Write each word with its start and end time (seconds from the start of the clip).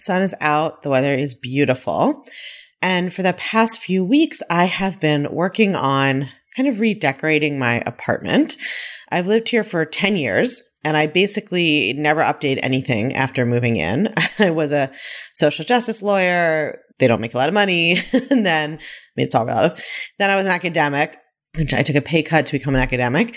Sun 0.00 0.22
is 0.22 0.34
out, 0.40 0.82
the 0.82 0.90
weather 0.90 1.14
is 1.14 1.34
beautiful. 1.34 2.24
And 2.82 3.12
for 3.12 3.22
the 3.22 3.34
past 3.34 3.80
few 3.80 4.02
weeks, 4.04 4.42
I 4.48 4.64
have 4.64 4.98
been 4.98 5.30
working 5.30 5.76
on 5.76 6.28
kind 6.56 6.68
of 6.68 6.80
redecorating 6.80 7.58
my 7.58 7.82
apartment. 7.86 8.56
I've 9.10 9.26
lived 9.26 9.48
here 9.48 9.64
for 9.64 9.84
10 9.84 10.16
years 10.16 10.62
and 10.82 10.96
I 10.96 11.06
basically 11.06 11.92
never 11.92 12.22
update 12.22 12.58
anything 12.62 13.14
after 13.14 13.44
moving 13.44 13.76
in. 13.76 14.14
I 14.38 14.50
was 14.50 14.72
a 14.72 14.90
social 15.32 15.64
justice 15.64 16.02
lawyer. 16.02 16.80
They 16.98 17.06
don't 17.06 17.20
make 17.20 17.34
a 17.34 17.38
lot 17.38 17.48
of 17.48 17.54
money. 17.54 17.98
and 18.30 18.46
then, 18.46 18.72
I 18.72 19.12
mean, 19.16 19.26
it's 19.26 19.34
all 19.34 19.46
relative. 19.46 19.84
Then 20.18 20.30
I 20.30 20.36
was 20.36 20.46
an 20.46 20.52
academic. 20.52 21.18
I 21.56 21.82
took 21.82 21.96
a 21.96 22.00
pay 22.00 22.22
cut 22.22 22.46
to 22.46 22.52
become 22.52 22.74
an 22.74 22.80
academic. 22.80 23.36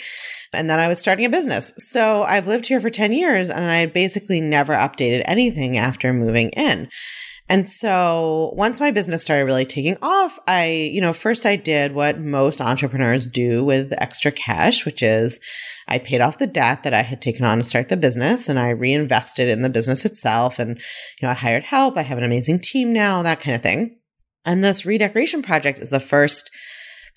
And 0.54 0.70
then 0.70 0.80
I 0.80 0.88
was 0.88 1.00
starting 1.00 1.26
a 1.26 1.30
business. 1.30 1.74
So 1.78 2.24
I've 2.24 2.48
lived 2.48 2.68
here 2.68 2.80
for 2.80 2.92
10 2.92 3.12
years 3.12 3.50
and 3.50 3.66
I 3.66 3.88
basically 3.88 4.40
never 4.40 4.74
updated 4.74 5.24
anything 5.26 5.78
after 5.78 6.14
moving 6.14 6.50
in. 6.52 6.90
And 7.50 7.68
so 7.68 8.54
once 8.56 8.80
my 8.80 8.92
business 8.92 9.22
started 9.22 9.46
really 9.46 9.66
taking 9.66 9.98
off, 10.02 10.40
I, 10.48 10.90
you 10.94 11.02
know, 11.02 11.12
first 11.12 11.46
I 11.46 11.58
did 11.58 11.94
what 11.94 12.20
most 12.20 12.62
entrepreneurs 12.62 13.28
do 13.28 13.66
with 13.66 13.94
extra 13.98 14.32
cash, 14.32 14.86
which 14.86 15.04
is 15.04 15.40
I 15.88 15.98
paid 15.98 16.22
off 16.22 16.38
the 16.38 16.48
debt 16.48 16.84
that 16.84 16.94
I 16.94 17.02
had 17.02 17.22
taken 17.22 17.44
on 17.44 17.58
to 17.58 17.64
start 17.64 17.90
the 17.90 17.98
business 17.98 18.48
and 18.48 18.58
I 18.58 18.70
reinvested 18.70 19.50
in 19.50 19.62
the 19.62 19.70
business 19.70 20.06
itself. 20.06 20.58
And, 20.58 20.78
you 20.78 21.26
know, 21.26 21.32
I 21.32 21.34
hired 21.34 21.64
help. 21.64 21.98
I 21.98 22.04
have 22.04 22.18
an 22.18 22.24
amazing 22.24 22.60
team 22.60 22.94
now, 22.94 23.24
that 23.24 23.42
kind 23.42 23.56
of 23.56 23.62
thing. 23.62 23.98
And 24.46 24.64
this 24.64 24.86
redecoration 24.86 25.42
project 25.42 25.80
is 25.80 25.90
the 25.90 26.00
first 26.00 26.50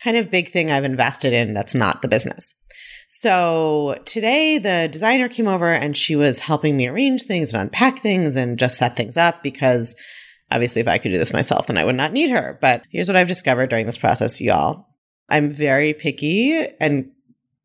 kind 0.03 0.17
of 0.17 0.31
big 0.31 0.49
thing 0.49 0.71
I've 0.71 0.85
invested 0.85 1.33
in 1.33 1.55
that's 1.55 1.75
not 1.75 2.03
the 2.03 2.09
business. 2.09 2.55
So 3.09 4.01
today 4.05 4.59
the 4.59 4.89
designer 4.91 5.29
came 5.29 5.47
over 5.47 5.73
and 5.73 5.97
she 5.97 6.17
was 6.17 6.41
helping 6.41 6.77
me 6.77 6.89
arrange 6.89 7.23
things 7.23 7.55
and 7.55 7.63
unpack 7.63 8.01
things 8.01 8.37
and 8.37 8.59
just 8.59 8.79
set 8.79 8.97
things 8.97 9.17
up 9.17 9.43
because 9.43 9.95
obviously 10.51 10.81
if 10.81 10.89
I 10.89 10.99
could 10.99 11.13
do 11.13 11.19
this 11.19 11.33
myself, 11.33 11.67
then 11.67 11.79
I 11.79 11.85
would 11.85 11.97
not 11.97 12.13
need 12.13 12.31
her. 12.31 12.59
But 12.61 12.83
here's 12.91 13.09
what 13.09 13.17
I've 13.17 13.29
discovered 13.29 13.71
during 13.71 13.87
this 13.87 13.99
process, 13.99 14.41
y'all. 14.41 14.87
I'm 15.29 15.51
very 15.51 15.93
picky 15.93 16.67
and 16.81 17.11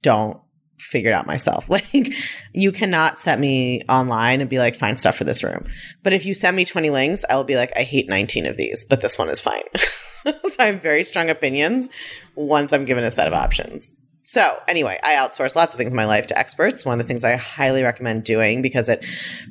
don't 0.01 0.39
figure 0.81 1.11
it 1.11 1.13
out 1.13 1.27
myself. 1.27 1.69
Like 1.81 2.13
you 2.53 2.71
cannot 2.71 3.17
set 3.17 3.39
me 3.39 3.81
online 3.87 4.41
and 4.41 4.49
be 4.49 4.59
like, 4.59 4.75
find 4.75 4.99
stuff 4.99 5.15
for 5.15 5.23
this 5.23 5.43
room. 5.43 5.65
But 6.03 6.11
if 6.11 6.25
you 6.25 6.33
send 6.33 6.57
me 6.57 6.65
20 6.65 6.89
links, 6.89 7.23
I 7.29 7.35
will 7.35 7.45
be 7.45 7.55
like, 7.55 7.71
I 7.77 7.83
hate 7.83 8.09
19 8.09 8.45
of 8.45 8.57
these, 8.57 8.83
but 8.83 8.99
this 8.99 9.17
one 9.17 9.29
is 9.29 9.39
fine. 9.39 9.63
so 10.25 10.33
I 10.59 10.65
have 10.65 10.81
very 10.81 11.03
strong 11.03 11.29
opinions 11.29 11.89
once 12.35 12.73
I'm 12.73 12.85
given 12.85 13.05
a 13.05 13.11
set 13.11 13.27
of 13.27 13.33
options. 13.33 13.95
So, 14.23 14.57
anyway, 14.67 14.99
I 15.03 15.15
outsource 15.15 15.55
lots 15.55 15.73
of 15.73 15.77
things 15.77 15.93
in 15.93 15.97
my 15.97 16.05
life 16.05 16.27
to 16.27 16.37
experts. 16.37 16.85
One 16.85 16.99
of 16.99 17.05
the 17.05 17.07
things 17.07 17.23
I 17.23 17.35
highly 17.35 17.83
recommend 17.83 18.23
doing 18.23 18.61
because 18.61 18.87
it 18.87 19.03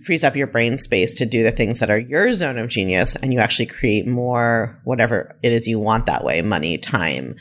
frees 0.04 0.22
up 0.22 0.36
your 0.36 0.46
brain 0.46 0.78
space 0.78 1.18
to 1.18 1.26
do 1.26 1.42
the 1.42 1.50
things 1.50 1.80
that 1.80 1.90
are 1.90 1.98
your 1.98 2.32
zone 2.32 2.56
of 2.56 2.68
genius 2.68 3.16
and 3.16 3.32
you 3.32 3.40
actually 3.40 3.66
create 3.66 4.06
more 4.06 4.80
whatever 4.84 5.36
it 5.42 5.52
is 5.52 5.66
you 5.66 5.78
want 5.78 6.06
that 6.06 6.24
way 6.24 6.40
money, 6.40 6.78
time, 6.78 7.34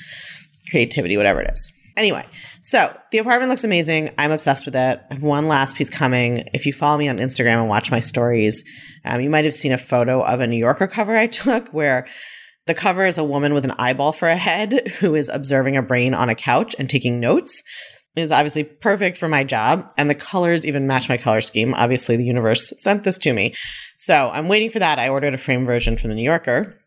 creativity, 0.69 1.17
whatever 1.17 1.41
it 1.41 1.51
is. 1.51 1.71
Anyway, 1.99 2.25
so 2.61 2.97
the 3.11 3.17
apartment 3.17 3.49
looks 3.49 3.65
amazing. 3.65 4.13
I'm 4.17 4.31
obsessed 4.31 4.65
with 4.65 4.73
it. 4.73 5.01
I 5.11 5.13
have 5.13 5.21
one 5.21 5.49
last 5.49 5.75
piece 5.75 5.89
coming. 5.89 6.49
If 6.53 6.65
you 6.65 6.71
follow 6.71 6.97
me 6.97 7.09
on 7.09 7.17
Instagram 7.17 7.59
and 7.59 7.67
watch 7.67 7.91
my 7.91 7.99
stories, 7.99 8.63
um, 9.03 9.19
you 9.19 9.29
might 9.29 9.43
have 9.43 9.53
seen 9.53 9.73
a 9.73 9.77
photo 9.77 10.21
of 10.21 10.39
a 10.39 10.47
New 10.47 10.55
Yorker 10.55 10.87
cover 10.87 11.13
I 11.13 11.27
took 11.27 11.67
where 11.73 12.07
the 12.67 12.73
cover 12.73 13.05
is 13.05 13.17
a 13.17 13.23
woman 13.25 13.53
with 13.53 13.65
an 13.65 13.75
eyeball 13.77 14.13
for 14.13 14.29
a 14.29 14.37
head 14.37 14.87
who 14.99 15.13
is 15.13 15.27
observing 15.27 15.75
a 15.75 15.81
brain 15.81 16.13
on 16.13 16.29
a 16.29 16.35
couch 16.35 16.73
and 16.79 16.89
taking 16.89 17.19
notes. 17.19 17.63
It 18.15 18.21
is 18.21 18.31
obviously 18.31 18.63
perfect 18.63 19.17
for 19.17 19.27
my 19.27 19.43
job, 19.43 19.91
and 19.97 20.09
the 20.09 20.15
colors 20.15 20.65
even 20.65 20.87
match 20.87 21.09
my 21.09 21.17
color 21.17 21.41
scheme. 21.41 21.73
Obviously, 21.73 22.15
the 22.15 22.23
universe 22.23 22.71
sent 22.77 23.03
this 23.03 23.17
to 23.19 23.33
me. 23.33 23.55
So 23.97 24.29
I'm 24.29 24.47
waiting 24.47 24.69
for 24.69 24.79
that. 24.79 24.99
I 24.99 25.09
ordered 25.09 25.33
a 25.33 25.37
frame 25.37 25.65
version 25.65 25.97
from 25.97 26.11
the 26.11 26.15
New 26.15 26.23
Yorker. 26.23 26.79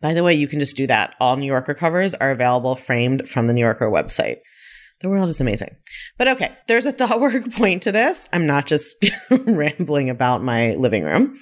By 0.00 0.14
the 0.14 0.22
way, 0.22 0.34
you 0.34 0.48
can 0.48 0.60
just 0.60 0.76
do 0.76 0.86
that. 0.86 1.14
All 1.18 1.36
New 1.36 1.46
Yorker 1.46 1.74
covers 1.74 2.14
are 2.14 2.30
available 2.30 2.76
framed 2.76 3.28
from 3.28 3.46
the 3.46 3.52
New 3.52 3.62
Yorker 3.62 3.90
website. 3.90 4.38
The 5.04 5.10
world 5.10 5.28
is 5.28 5.38
amazing. 5.38 5.76
But 6.16 6.28
okay, 6.28 6.56
there's 6.66 6.86
a 6.86 6.92
thought 6.92 7.20
work 7.20 7.52
point 7.52 7.82
to 7.82 7.92
this. 7.92 8.26
I'm 8.32 8.46
not 8.46 8.64
just 8.64 8.96
rambling 9.30 10.08
about 10.08 10.42
my 10.42 10.76
living 10.76 11.04
room. 11.04 11.38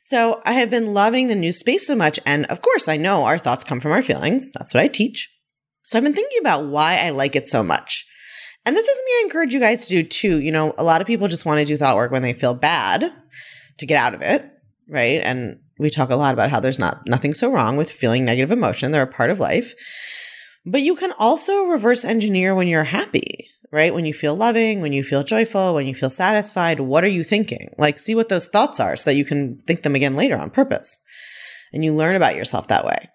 So 0.00 0.40
I 0.46 0.54
have 0.54 0.70
been 0.70 0.94
loving 0.94 1.28
the 1.28 1.36
new 1.36 1.52
space 1.52 1.86
so 1.86 1.94
much. 1.94 2.18
And 2.24 2.46
of 2.46 2.62
course, 2.62 2.88
I 2.88 2.96
know 2.96 3.24
our 3.24 3.36
thoughts 3.36 3.62
come 3.62 3.78
from 3.78 3.92
our 3.92 4.00
feelings. 4.00 4.50
That's 4.52 4.72
what 4.72 4.82
I 4.82 4.88
teach. 4.88 5.30
So 5.82 5.98
I've 5.98 6.04
been 6.04 6.14
thinking 6.14 6.38
about 6.40 6.64
why 6.64 6.96
I 6.96 7.10
like 7.10 7.36
it 7.36 7.46
so 7.46 7.62
much. 7.62 8.06
And 8.64 8.74
this 8.74 8.88
is 8.88 8.96
something 8.96 9.14
I 9.18 9.22
encourage 9.26 9.52
you 9.52 9.60
guys 9.60 9.86
to 9.86 9.96
do 9.96 10.02
too. 10.02 10.40
You 10.40 10.50
know, 10.50 10.72
a 10.78 10.84
lot 10.84 11.02
of 11.02 11.06
people 11.06 11.28
just 11.28 11.44
want 11.44 11.58
to 11.58 11.66
do 11.66 11.76
thought 11.76 11.96
work 11.96 12.10
when 12.10 12.22
they 12.22 12.32
feel 12.32 12.54
bad 12.54 13.12
to 13.80 13.86
get 13.86 14.02
out 14.02 14.14
of 14.14 14.22
it, 14.22 14.50
right? 14.88 15.20
And 15.22 15.58
we 15.78 15.90
talk 15.90 16.08
a 16.08 16.16
lot 16.16 16.32
about 16.32 16.48
how 16.48 16.60
there's 16.60 16.78
not 16.78 17.02
nothing 17.06 17.34
so 17.34 17.52
wrong 17.52 17.76
with 17.76 17.92
feeling 17.92 18.24
negative 18.24 18.50
emotion. 18.50 18.92
They're 18.92 19.02
a 19.02 19.06
part 19.06 19.28
of 19.28 19.40
life. 19.40 19.74
But 20.64 20.82
you 20.82 20.94
can 20.96 21.12
also 21.12 21.64
reverse 21.64 22.04
engineer 22.04 22.54
when 22.54 22.68
you're 22.68 22.84
happy 22.84 23.48
right? 23.72 23.94
When 23.94 24.04
you 24.04 24.12
feel 24.12 24.36
loving, 24.36 24.82
when 24.82 24.92
you 24.92 25.02
feel 25.02 25.24
joyful, 25.24 25.74
when 25.74 25.86
you 25.86 25.94
feel 25.94 26.10
satisfied, 26.10 26.78
what 26.78 27.02
are 27.02 27.08
you 27.08 27.24
thinking? 27.24 27.74
Like, 27.78 27.98
see 27.98 28.14
what 28.14 28.28
those 28.28 28.46
thoughts 28.46 28.78
are 28.78 28.94
so 28.94 29.10
that 29.10 29.16
you 29.16 29.24
can 29.24 29.62
think 29.66 29.82
them 29.82 29.94
again 29.94 30.14
later 30.14 30.36
on 30.36 30.50
purpose. 30.50 31.00
And 31.72 31.82
you 31.82 31.94
learn 31.94 32.14
about 32.14 32.36
yourself 32.36 32.68
that 32.68 32.84
way. 32.84 33.08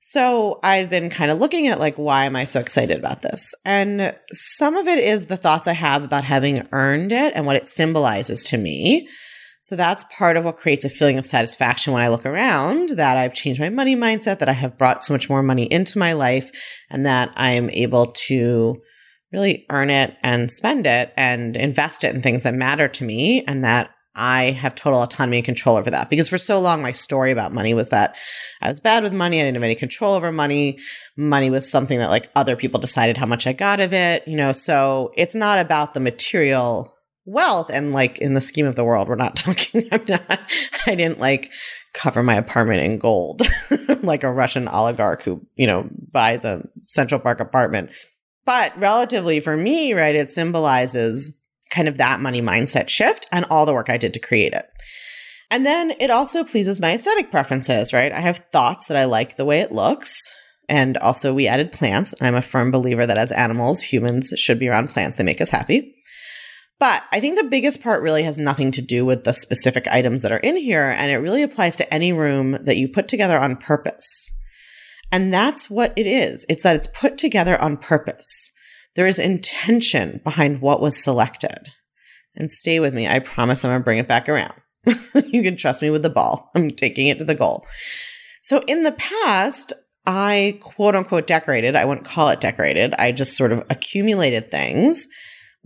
So 0.00 0.60
I've 0.62 0.88
been 0.88 1.10
kind 1.10 1.32
of 1.32 1.38
looking 1.38 1.66
at 1.66 1.80
like, 1.80 1.96
why 1.96 2.26
am 2.26 2.36
I 2.36 2.44
so 2.44 2.60
excited 2.60 2.96
about 2.96 3.22
this? 3.22 3.52
And 3.64 4.16
some 4.30 4.76
of 4.76 4.86
it 4.86 5.00
is 5.00 5.26
the 5.26 5.36
thoughts 5.36 5.66
I 5.66 5.72
have 5.72 6.04
about 6.04 6.22
having 6.22 6.68
earned 6.70 7.10
it 7.10 7.32
and 7.34 7.44
what 7.44 7.56
it 7.56 7.66
symbolizes 7.66 8.44
to 8.44 8.56
me. 8.56 9.08
So 9.66 9.74
that's 9.74 10.04
part 10.16 10.36
of 10.36 10.44
what 10.44 10.58
creates 10.58 10.84
a 10.84 10.88
feeling 10.88 11.18
of 11.18 11.24
satisfaction 11.24 11.92
when 11.92 12.00
I 12.00 12.06
look 12.06 12.24
around 12.24 12.90
that 12.90 13.16
I've 13.16 13.34
changed 13.34 13.60
my 13.60 13.68
money 13.68 13.96
mindset, 13.96 14.38
that 14.38 14.48
I 14.48 14.52
have 14.52 14.78
brought 14.78 15.02
so 15.02 15.12
much 15.12 15.28
more 15.28 15.42
money 15.42 15.64
into 15.64 15.98
my 15.98 16.12
life, 16.12 16.52
and 16.88 17.04
that 17.04 17.32
I'm 17.34 17.68
able 17.70 18.12
to 18.28 18.80
really 19.32 19.66
earn 19.68 19.90
it 19.90 20.14
and 20.22 20.52
spend 20.52 20.86
it 20.86 21.12
and 21.16 21.56
invest 21.56 22.04
it 22.04 22.14
in 22.14 22.22
things 22.22 22.44
that 22.44 22.54
matter 22.54 22.86
to 22.86 23.02
me 23.02 23.42
and 23.48 23.64
that 23.64 23.90
I 24.14 24.52
have 24.52 24.76
total 24.76 25.02
autonomy 25.02 25.38
and 25.38 25.44
control 25.44 25.76
over 25.76 25.90
that. 25.90 26.10
Because 26.10 26.28
for 26.28 26.38
so 26.38 26.60
long, 26.60 26.80
my 26.80 26.92
story 26.92 27.32
about 27.32 27.52
money 27.52 27.74
was 27.74 27.88
that 27.88 28.14
I 28.62 28.68
was 28.68 28.78
bad 28.78 29.02
with 29.02 29.12
money. 29.12 29.40
I 29.40 29.42
didn't 29.42 29.56
have 29.56 29.64
any 29.64 29.74
control 29.74 30.14
over 30.14 30.30
money. 30.30 30.78
Money 31.16 31.50
was 31.50 31.68
something 31.68 31.98
that 31.98 32.10
like 32.10 32.30
other 32.36 32.54
people 32.54 32.78
decided 32.78 33.16
how 33.16 33.26
much 33.26 33.48
I 33.48 33.52
got 33.52 33.80
of 33.80 33.92
it, 33.92 34.28
you 34.28 34.36
know, 34.36 34.52
so 34.52 35.10
it's 35.16 35.34
not 35.34 35.58
about 35.58 35.92
the 35.92 35.98
material 35.98 36.95
wealth. 37.26 37.70
And 37.70 37.92
like 37.92 38.18
in 38.18 38.34
the 38.34 38.40
scheme 38.40 38.66
of 38.66 38.76
the 38.76 38.84
world, 38.84 39.08
we're 39.08 39.16
not 39.16 39.36
talking, 39.36 39.88
I'm 39.92 40.04
not, 40.08 40.40
I 40.86 40.94
didn't 40.94 41.18
like 41.18 41.50
cover 41.92 42.22
my 42.22 42.34
apartment 42.34 42.82
in 42.82 42.98
gold 42.98 43.42
like 44.02 44.22
a 44.22 44.32
Russian 44.32 44.68
oligarch 44.68 45.22
who, 45.22 45.46
you 45.56 45.66
know, 45.66 45.88
buys 46.12 46.44
a 46.44 46.62
Central 46.86 47.20
Park 47.20 47.40
apartment 47.40 47.90
but 48.46 48.78
relatively 48.78 49.40
for 49.40 49.56
me, 49.56 49.92
right, 49.92 50.14
it 50.14 50.30
symbolizes 50.30 51.32
kind 51.68 51.88
of 51.88 51.98
that 51.98 52.20
money 52.20 52.40
mindset 52.40 52.88
shift 52.88 53.26
and 53.32 53.44
all 53.50 53.66
the 53.66 53.74
work 53.74 53.90
I 53.90 53.98
did 53.98 54.14
to 54.14 54.20
create 54.20 54.54
it. 54.54 54.64
And 55.50 55.66
then 55.66 55.92
it 55.98 56.10
also 56.10 56.44
pleases 56.44 56.80
my 56.80 56.94
aesthetic 56.94 57.30
preferences, 57.30 57.92
right? 57.92 58.12
I 58.12 58.20
have 58.20 58.44
thoughts 58.52 58.86
that 58.86 58.96
I 58.96 59.04
like 59.04 59.36
the 59.36 59.44
way 59.44 59.60
it 59.60 59.72
looks. 59.72 60.16
And 60.68 60.96
also, 60.96 61.32
we 61.32 61.46
added 61.46 61.70
plants. 61.70 62.14
I'm 62.20 62.34
a 62.34 62.42
firm 62.42 62.72
believer 62.72 63.06
that 63.06 63.18
as 63.18 63.30
animals, 63.30 63.80
humans 63.80 64.32
should 64.36 64.58
be 64.58 64.68
around 64.68 64.88
plants. 64.88 65.16
They 65.16 65.22
make 65.22 65.40
us 65.40 65.50
happy. 65.50 65.95
But 66.78 67.02
I 67.10 67.20
think 67.20 67.38
the 67.38 67.44
biggest 67.44 67.82
part 67.82 68.02
really 68.02 68.22
has 68.24 68.36
nothing 68.36 68.70
to 68.72 68.82
do 68.82 69.04
with 69.04 69.24
the 69.24 69.32
specific 69.32 69.88
items 69.88 70.22
that 70.22 70.32
are 70.32 70.38
in 70.38 70.56
here. 70.56 70.88
And 70.88 71.10
it 71.10 71.16
really 71.16 71.42
applies 71.42 71.76
to 71.76 71.94
any 71.94 72.12
room 72.12 72.58
that 72.64 72.76
you 72.76 72.88
put 72.88 73.08
together 73.08 73.38
on 73.38 73.56
purpose. 73.56 74.30
And 75.10 75.32
that's 75.32 75.70
what 75.70 75.92
it 75.96 76.06
is. 76.06 76.44
It's 76.48 76.64
that 76.64 76.76
it's 76.76 76.88
put 76.88 77.16
together 77.16 77.58
on 77.60 77.78
purpose. 77.78 78.52
There 78.94 79.06
is 79.06 79.18
intention 79.18 80.20
behind 80.22 80.60
what 80.60 80.82
was 80.82 81.02
selected. 81.02 81.70
And 82.34 82.50
stay 82.50 82.80
with 82.80 82.92
me. 82.92 83.08
I 83.08 83.20
promise 83.20 83.64
I'm 83.64 83.70
going 83.70 83.80
to 83.80 83.84
bring 83.84 83.98
it 83.98 84.08
back 84.08 84.28
around. 84.28 84.54
you 85.14 85.42
can 85.42 85.56
trust 85.56 85.80
me 85.80 85.88
with 85.88 86.02
the 86.02 86.10
ball. 86.10 86.50
I'm 86.54 86.70
taking 86.70 87.06
it 87.06 87.18
to 87.20 87.24
the 87.24 87.34
goal. 87.34 87.66
So 88.42 88.62
in 88.66 88.82
the 88.82 88.92
past, 88.92 89.72
I 90.06 90.58
quote 90.60 90.94
unquote 90.94 91.26
decorated. 91.26 91.74
I 91.74 91.86
wouldn't 91.86 92.06
call 92.06 92.28
it 92.28 92.40
decorated. 92.40 92.94
I 92.98 93.12
just 93.12 93.36
sort 93.36 93.52
of 93.52 93.64
accumulated 93.70 94.50
things 94.50 95.08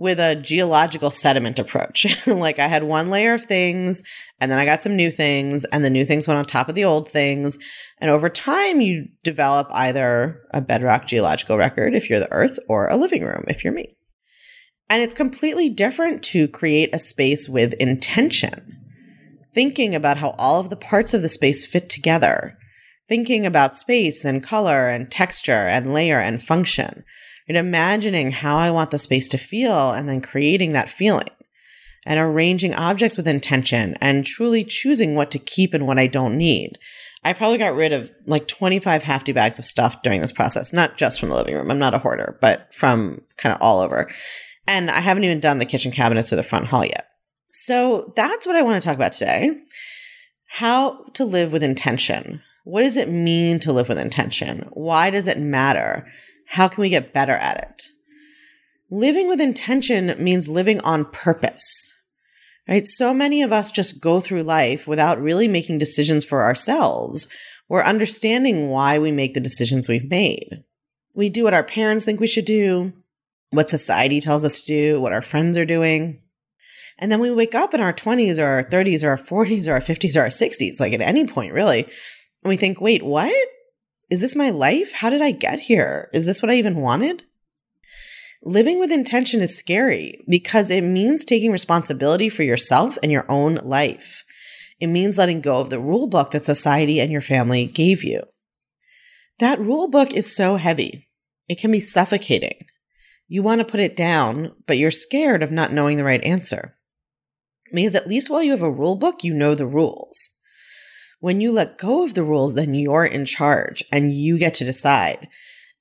with 0.01 0.19
a 0.19 0.35
geological 0.35 1.11
sediment 1.11 1.59
approach. 1.59 2.07
like 2.27 2.59
I 2.59 2.69
had 2.69 2.85
one 2.85 3.11
layer 3.11 3.35
of 3.35 3.45
things 3.45 4.03
and 4.41 4.51
then 4.51 4.59
I 4.59 4.65
got 4.65 4.81
some 4.81 4.97
new 4.97 5.11
things 5.11 5.67
and 5.67 5.85
the 5.85 5.91
new 5.91 6.07
things 6.07 6.27
went 6.27 6.39
on 6.39 6.47
top 6.47 6.71
of 6.71 6.75
the 6.75 6.87
old 6.87 7.11
things. 7.11 7.59
And 7.99 8.11
over 8.11 8.31
time, 8.31 8.81
you 8.81 9.09
develop 9.25 9.69
either 9.71 10.41
a 10.55 10.63
bedrock 10.63 11.07
geological 11.07 11.59
record 11.59 11.95
if 11.95 12.09
you're 12.09 12.19
the 12.19 12.33
earth 12.33 12.59
or 12.67 12.89
a 12.89 12.97
living 12.97 13.25
room 13.25 13.45
if 13.49 13.63
you're 13.63 13.75
me. 13.75 13.95
And 14.89 15.03
it's 15.03 15.13
completely 15.13 15.69
different 15.69 16.23
to 16.25 16.49
create 16.49 16.95
a 16.95 16.99
space 16.99 17.47
with 17.47 17.75
intention, 17.75 18.79
thinking 19.53 19.95
about 19.95 20.17
how 20.17 20.31
all 20.39 20.61
of 20.61 20.71
the 20.71 20.77
parts 20.77 21.13
of 21.13 21.21
the 21.21 21.29
space 21.29 21.67
fit 21.67 21.91
together, 21.91 22.57
thinking 23.07 23.45
about 23.45 23.77
space 23.77 24.25
and 24.25 24.43
color 24.43 24.89
and 24.89 25.11
texture 25.11 25.53
and 25.53 25.93
layer 25.93 26.19
and 26.19 26.43
function 26.43 27.05
and 27.51 27.59
imagining 27.59 28.31
how 28.31 28.59
I 28.59 28.71
want 28.71 28.93
the 28.93 28.99
space 28.99 29.27
to 29.27 29.37
feel 29.37 29.91
and 29.91 30.09
then 30.09 30.21
creating 30.21 30.71
that 30.75 30.89
feeling 30.89 31.31
and 32.07 32.21
arranging 32.21 32.75
objects 32.75 33.17
with 33.17 33.27
intention 33.27 33.97
and 34.01 34.25
truly 34.25 34.63
choosing 34.63 35.17
what 35.17 35.33
to 35.33 35.39
keep 35.41 35.75
and 35.75 35.85
what 35.85 35.99
I 35.99 36.07
don't 36.07 36.37
need. 36.37 36.79
I 37.25 37.33
probably 37.33 37.59
got 37.59 37.75
rid 37.75 37.93
of 37.93 38.09
like 38.25 38.47
25 38.47 39.03
hefty 39.03 39.33
bags 39.33 39.59
of 39.59 39.65
stuff 39.65 40.01
during 40.03 40.21
this 40.21 40.31
process, 40.31 40.73
not 40.73 40.97
just 40.97 41.19
from 41.19 41.31
the 41.31 41.35
living 41.35 41.57
room. 41.57 41.73
I'm 41.73 41.81
not 41.81 41.93
a 41.93 41.99
hoarder, 41.99 42.39
but 42.41 42.73
from 42.73 43.21
kind 43.37 43.53
of 43.53 43.61
all 43.61 43.81
over. 43.81 44.09
And 44.69 44.89
I 44.89 45.01
haven't 45.01 45.25
even 45.25 45.41
done 45.41 45.59
the 45.59 45.67
kitchen 45.67 45.91
cabinets 45.91 46.33
or 46.33 46.37
the 46.37 46.45
front 46.45 46.69
hall 46.69 46.85
yet. 46.85 47.09
So 47.51 48.13
that's 48.15 48.47
what 48.47 48.55
I 48.55 48.63
want 48.63 48.81
to 48.81 48.87
talk 48.87 48.95
about 48.95 49.11
today. 49.11 49.51
How 50.47 51.03
to 51.15 51.25
live 51.25 51.53
with 51.53 51.65
intention. 51.65 52.45
What 52.63 52.85
does 52.85 52.97
it 52.97 53.09
mean 53.09 53.59
to 53.59 53.73
live 53.73 53.89
with 53.89 53.99
intention? 53.99 54.69
Why 54.73 55.11
does 55.11 55.27
it 55.27 55.41
matter? 55.41 56.07
How 56.51 56.67
can 56.67 56.83
we 56.83 56.89
get 56.89 57.13
better 57.13 57.35
at 57.35 57.59
it? 57.59 57.83
Living 58.91 59.29
with 59.29 59.41
intention 59.41 60.13
means 60.19 60.49
living 60.49 60.81
on 60.81 61.05
purpose. 61.05 61.95
Right? 62.69 62.85
So 62.85 63.15
many 63.15 63.43
of 63.43 63.53
us 63.53 63.71
just 63.71 64.01
go 64.01 64.19
through 64.19 64.43
life 64.43 64.89
without 64.89 65.23
really 65.23 65.47
making 65.47 65.79
decisions 65.79 66.25
for 66.25 66.43
ourselves 66.43 67.29
or 67.69 67.87
understanding 67.87 68.69
why 68.69 68.99
we 68.99 69.13
make 69.13 69.35
the 69.35 69.41
decisions 69.41 69.89
we've 69.89 70.11
made. 70.11 70.65
We 71.15 71.29
do 71.29 71.45
what 71.45 71.55
our 71.55 71.63
parents 71.63 72.05
think 72.05 72.19
we 72.19 72.27
should 72.27 72.47
do, 72.47 72.95
what 73.51 73.71
society 73.71 74.21
tells 74.21 74.45
us 74.45 74.61
to 74.61 74.67
do, 74.67 75.01
what 75.01 75.13
our 75.13 75.23
friends 75.23 75.57
are 75.57 75.65
doing. 75.65 76.21
And 76.99 77.13
then 77.13 77.21
we 77.21 77.31
wake 77.31 77.55
up 77.55 77.75
in 77.75 77.81
our 77.81 77.93
20s 77.93 78.43
or 78.43 78.47
our 78.47 78.65
30s 78.65 79.05
or 79.05 79.11
our 79.11 79.19
40s 79.19 79.69
or 79.69 79.75
our 79.75 79.81
50s 79.81 80.17
or 80.17 80.23
our 80.23 80.27
60s, 80.27 80.81
like 80.81 80.95
at 80.95 81.01
any 81.01 81.29
point, 81.29 81.53
really. 81.53 81.85
And 81.85 82.49
we 82.49 82.57
think, 82.57 82.81
wait, 82.81 83.05
what? 83.05 83.49
Is 84.11 84.21
this 84.21 84.35
my 84.35 84.51
life? 84.51 84.93
How 84.93 85.09
did 85.09 85.23
I 85.23 85.31
get 85.31 85.61
here? 85.61 86.11
Is 86.13 86.27
this 86.27 86.43
what 86.43 86.51
I 86.51 86.57
even 86.57 86.77
wanted? 86.77 87.23
Living 88.43 88.81
with 88.81 88.91
intention 88.91 89.41
is 89.41 89.57
scary 89.57 90.25
because 90.29 90.71
it 90.71 90.83
means 90.83 91.25
taking 91.25 91.53
responsibility 91.53 92.29
for 92.29 92.43
yourself 92.43 92.99
and 93.03 93.13
your 93.13 93.31
own 93.31 93.57
life. 93.57 94.25
It 94.81 94.89
means 94.89 95.19
letting 95.19 95.43
go 95.43 95.61
of 95.61 95.71
the 95.71 95.79
rule 95.79 96.09
book 96.09 96.33
that 96.33 96.43
society 96.43 97.01
and 97.01 97.13
your 97.13 97.21
family 97.21 97.67
gave 97.67 98.03
you. 98.03 98.23
That 99.39 99.61
rule 99.61 99.89
book 99.89 100.13
is 100.13 100.35
so 100.35 100.57
heavy. 100.57 101.09
It 101.49 101.61
can 101.61 101.71
be 101.71 101.81
suffocating. 101.81 102.67
You 103.29 103.43
want 103.43 103.61
to 103.61 103.65
put 103.65 103.81
it 103.81 103.97
down, 103.97 104.53
but 104.67 104.79
you're 104.79 104.91
scared 104.91 105.43
of 105.43 105.53
not 105.53 105.73
knowing 105.73 105.99
the 105.99 106.05
right 106.05 106.23
answer. 106.25 106.77
Because 107.73 107.95
at 107.95 108.09
least 108.09 108.29
while 108.29 108.43
you 108.43 108.51
have 108.51 108.63
a 108.63 108.71
rule 108.71 108.97
book, 108.97 109.23
you 109.23 109.35
know 109.35 109.55
the 109.55 109.67
rules. 109.67 110.33
When 111.21 111.41
you 111.41 111.53
let 111.53 111.79
go 111.79 112.03
of 112.03 112.15
the 112.15 112.25
rules, 112.25 112.55
then 112.55 112.75
you're 112.75 113.05
in 113.05 113.27
charge 113.27 113.85
and 113.93 114.13
you 114.13 114.39
get 114.39 114.55
to 114.55 114.65
decide. 114.65 115.29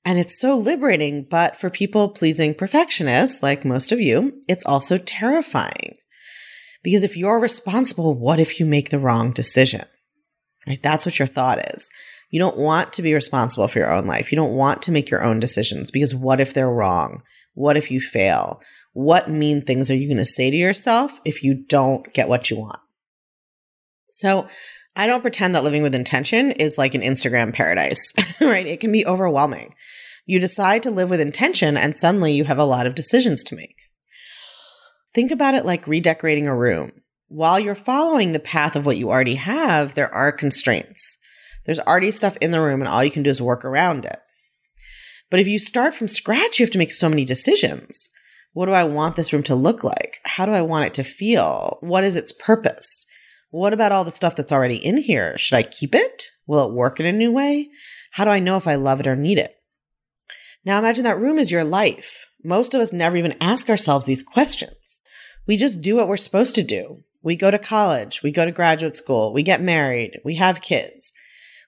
And 0.04 0.18
it's 0.18 0.38
so 0.38 0.56
liberating, 0.56 1.26
but 1.28 1.56
for 1.56 1.68
people 1.68 2.10
pleasing 2.10 2.54
perfectionists, 2.54 3.42
like 3.42 3.64
most 3.64 3.92
of 3.92 4.00
you, 4.00 4.40
it's 4.48 4.64
also 4.64 4.98
terrifying. 4.98 5.96
Because 6.82 7.02
if 7.02 7.16
you're 7.16 7.40
responsible, 7.40 8.14
what 8.14 8.40
if 8.40 8.60
you 8.60 8.66
make 8.66 8.90
the 8.90 8.98
wrong 8.98 9.32
decision? 9.32 9.84
Right? 10.66 10.82
That's 10.82 11.04
what 11.04 11.18
your 11.18 11.28
thought 11.28 11.74
is. 11.74 11.90
You 12.30 12.38
don't 12.38 12.56
want 12.56 12.92
to 12.94 13.02
be 13.02 13.12
responsible 13.12 13.66
for 13.68 13.78
your 13.78 13.92
own 13.92 14.06
life. 14.06 14.30
You 14.30 14.36
don't 14.36 14.54
want 14.54 14.82
to 14.82 14.92
make 14.92 15.10
your 15.10 15.22
own 15.22 15.40
decisions 15.40 15.90
because 15.90 16.14
what 16.14 16.40
if 16.40 16.54
they're 16.54 16.70
wrong? 16.70 17.22
What 17.54 17.76
if 17.76 17.90
you 17.90 18.00
fail? 18.00 18.60
What 18.92 19.30
mean 19.30 19.62
things 19.62 19.90
are 19.90 19.96
you 19.96 20.08
going 20.08 20.18
to 20.18 20.24
say 20.24 20.50
to 20.50 20.56
yourself 20.56 21.20
if 21.24 21.42
you 21.42 21.54
don't 21.54 22.12
get 22.14 22.28
what 22.28 22.50
you 22.50 22.58
want? 22.58 22.78
So 24.12 24.48
I 24.96 25.06
don't 25.06 25.22
pretend 25.22 25.54
that 25.54 25.64
living 25.64 25.82
with 25.82 25.94
intention 25.94 26.50
is 26.50 26.78
like 26.78 26.94
an 26.94 27.02
Instagram 27.02 27.54
paradise, 27.54 28.12
right? 28.40 28.66
It 28.66 28.80
can 28.80 28.92
be 28.92 29.06
overwhelming. 29.06 29.74
You 30.26 30.38
decide 30.38 30.82
to 30.84 30.90
live 30.90 31.10
with 31.10 31.20
intention 31.20 31.76
and 31.76 31.96
suddenly 31.96 32.32
you 32.32 32.44
have 32.44 32.58
a 32.58 32.64
lot 32.64 32.86
of 32.86 32.94
decisions 32.94 33.42
to 33.44 33.56
make. 33.56 33.76
Think 35.14 35.30
about 35.30 35.54
it 35.54 35.64
like 35.64 35.86
redecorating 35.86 36.46
a 36.46 36.56
room. 36.56 36.92
While 37.28 37.60
you're 37.60 37.74
following 37.74 38.32
the 38.32 38.40
path 38.40 38.76
of 38.76 38.86
what 38.86 38.96
you 38.96 39.10
already 39.10 39.36
have, 39.36 39.94
there 39.94 40.12
are 40.12 40.32
constraints. 40.32 41.18
There's 41.64 41.78
already 41.78 42.10
stuff 42.10 42.36
in 42.40 42.50
the 42.50 42.60
room 42.60 42.80
and 42.80 42.88
all 42.88 43.04
you 43.04 43.10
can 43.10 43.22
do 43.22 43.30
is 43.30 43.40
work 43.40 43.64
around 43.64 44.04
it. 44.04 44.18
But 45.30 45.40
if 45.40 45.46
you 45.46 45.58
start 45.58 45.94
from 45.94 46.08
scratch, 46.08 46.58
you 46.58 46.66
have 46.66 46.72
to 46.72 46.78
make 46.78 46.92
so 46.92 47.08
many 47.08 47.24
decisions. 47.24 48.10
What 48.52 48.66
do 48.66 48.72
I 48.72 48.84
want 48.84 49.14
this 49.14 49.32
room 49.32 49.44
to 49.44 49.54
look 49.54 49.84
like? 49.84 50.18
How 50.24 50.44
do 50.44 50.52
I 50.52 50.62
want 50.62 50.86
it 50.86 50.94
to 50.94 51.04
feel? 51.04 51.78
What 51.80 52.02
is 52.02 52.16
its 52.16 52.32
purpose? 52.32 53.06
What 53.50 53.72
about 53.72 53.92
all 53.92 54.04
the 54.04 54.12
stuff 54.12 54.36
that's 54.36 54.52
already 54.52 54.76
in 54.76 54.96
here? 54.96 55.36
Should 55.36 55.56
I 55.56 55.62
keep 55.64 55.94
it? 55.94 56.24
Will 56.46 56.68
it 56.68 56.74
work 56.74 57.00
in 57.00 57.06
a 57.06 57.12
new 57.12 57.32
way? 57.32 57.70
How 58.12 58.24
do 58.24 58.30
I 58.30 58.38
know 58.38 58.56
if 58.56 58.66
I 58.66 58.76
love 58.76 59.00
it 59.00 59.06
or 59.06 59.16
need 59.16 59.38
it? 59.38 59.56
Now 60.64 60.78
imagine 60.78 61.04
that 61.04 61.18
room 61.18 61.38
is 61.38 61.50
your 61.50 61.64
life. 61.64 62.26
Most 62.44 62.74
of 62.74 62.80
us 62.80 62.92
never 62.92 63.16
even 63.16 63.36
ask 63.40 63.68
ourselves 63.68 64.06
these 64.06 64.22
questions. 64.22 65.02
We 65.46 65.56
just 65.56 65.82
do 65.82 65.96
what 65.96 66.06
we're 66.06 66.16
supposed 66.16 66.54
to 66.54 66.62
do. 66.62 67.02
We 67.22 67.34
go 67.34 67.50
to 67.50 67.58
college, 67.58 68.22
we 68.22 68.30
go 68.30 68.44
to 68.44 68.52
graduate 68.52 68.94
school, 68.94 69.34
we 69.34 69.42
get 69.42 69.60
married, 69.60 70.20
we 70.24 70.36
have 70.36 70.62
kids. 70.62 71.12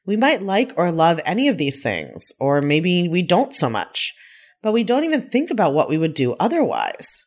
We 0.06 0.17
might 0.17 0.40
like 0.40 0.73
or 0.76 0.90
love 0.90 1.20
any 1.25 1.49
of 1.49 1.58
these 1.58 1.82
things, 1.82 2.32
or 2.40 2.62
maybe 2.62 3.08
we 3.08 3.23
don't 3.23 3.52
so 3.52 3.69
much, 3.69 4.14
but 4.62 4.73
we 4.73 4.82
don't 4.82 5.05
even 5.05 5.28
think 5.28 5.50
about 5.50 5.75
what 5.75 5.88
we 5.88 5.99
would 5.99 6.14
do 6.14 6.35
otherwise. 6.35 7.25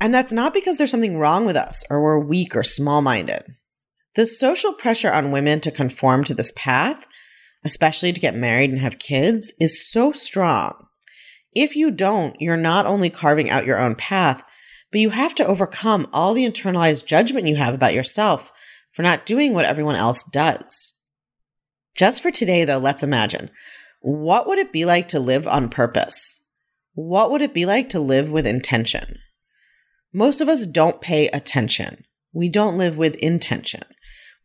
And 0.00 0.12
that's 0.12 0.32
not 0.32 0.52
because 0.52 0.76
there's 0.78 0.90
something 0.90 1.18
wrong 1.18 1.46
with 1.46 1.56
us 1.56 1.84
or 1.88 2.02
we're 2.02 2.18
weak 2.18 2.56
or 2.56 2.62
small 2.62 3.00
minded. 3.00 3.42
The 4.14 4.26
social 4.26 4.72
pressure 4.72 5.12
on 5.12 5.30
women 5.30 5.60
to 5.60 5.70
conform 5.70 6.24
to 6.24 6.34
this 6.34 6.52
path, 6.56 7.06
especially 7.64 8.12
to 8.12 8.20
get 8.20 8.34
married 8.34 8.70
and 8.70 8.80
have 8.80 8.98
kids, 8.98 9.52
is 9.58 9.90
so 9.90 10.12
strong. 10.12 10.74
If 11.54 11.76
you 11.76 11.90
don't, 11.90 12.36
you're 12.40 12.56
not 12.56 12.86
only 12.86 13.10
carving 13.10 13.50
out 13.50 13.66
your 13.66 13.78
own 13.78 13.94
path, 13.94 14.44
but 14.90 15.00
you 15.00 15.10
have 15.10 15.34
to 15.36 15.46
overcome 15.46 16.08
all 16.12 16.34
the 16.34 16.48
internalized 16.48 17.06
judgment 17.06 17.48
you 17.48 17.56
have 17.56 17.74
about 17.74 17.94
yourself 17.94 18.52
for 18.92 19.02
not 19.02 19.26
doing 19.26 19.52
what 19.52 19.64
everyone 19.64 19.96
else 19.96 20.22
does. 20.22 20.94
Just 21.96 22.22
for 22.22 22.30
today, 22.30 22.64
though, 22.64 22.78
let's 22.78 23.02
imagine 23.02 23.50
what 24.00 24.46
would 24.46 24.58
it 24.58 24.72
be 24.72 24.84
like 24.84 25.08
to 25.08 25.18
live 25.18 25.48
on 25.48 25.68
purpose? 25.68 26.40
What 26.94 27.30
would 27.30 27.42
it 27.42 27.54
be 27.54 27.66
like 27.66 27.88
to 27.90 28.00
live 28.00 28.30
with 28.30 28.46
intention? 28.46 29.18
Most 30.16 30.40
of 30.40 30.48
us 30.48 30.64
don't 30.64 31.00
pay 31.00 31.26
attention. 31.26 32.04
We 32.32 32.48
don't 32.48 32.78
live 32.78 32.96
with 32.96 33.16
intention. 33.16 33.82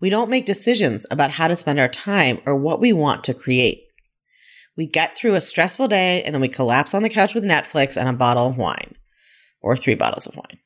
We 0.02 0.10
don't 0.10 0.32
make 0.32 0.48
decisions 0.48 1.06
about 1.12 1.30
how 1.30 1.48
to 1.48 1.56
spend 1.56 1.80
our 1.80 1.88
time 1.88 2.40
or 2.48 2.56
what 2.56 2.80
we 2.80 2.92
want 2.92 3.24
to 3.26 3.36
create. 3.36 3.84
We 4.76 4.88
get 4.88 5.16
through 5.16 5.36
a 5.36 5.42
stressful 5.42 5.88
day 5.88 6.24
and 6.24 6.34
then 6.34 6.42
we 6.42 6.48
collapse 6.48 6.96
on 6.96 7.04
the 7.04 7.10
couch 7.10 7.36
with 7.36 7.44
Netflix 7.44 7.98
and 7.98 8.10
a 8.10 8.14
bottle 8.14 8.48
of 8.48 8.58
wine 8.58 8.96
or 9.62 9.78
three 9.78 9.94
bottles 9.94 10.26
of 10.26 10.36
wine. 10.36 10.58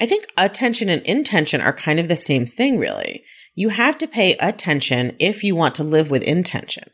I 0.00 0.06
think 0.06 0.26
attention 0.36 0.88
and 0.88 1.02
intention 1.02 1.60
are 1.60 1.72
kind 1.72 1.98
of 1.98 2.06
the 2.06 2.16
same 2.16 2.46
thing, 2.46 2.78
really. 2.78 3.24
You 3.56 3.70
have 3.70 3.98
to 3.98 4.06
pay 4.06 4.34
attention 4.34 5.16
if 5.18 5.42
you 5.42 5.56
want 5.56 5.74
to 5.76 5.84
live 5.84 6.10
with 6.12 6.22
intention. 6.22 6.90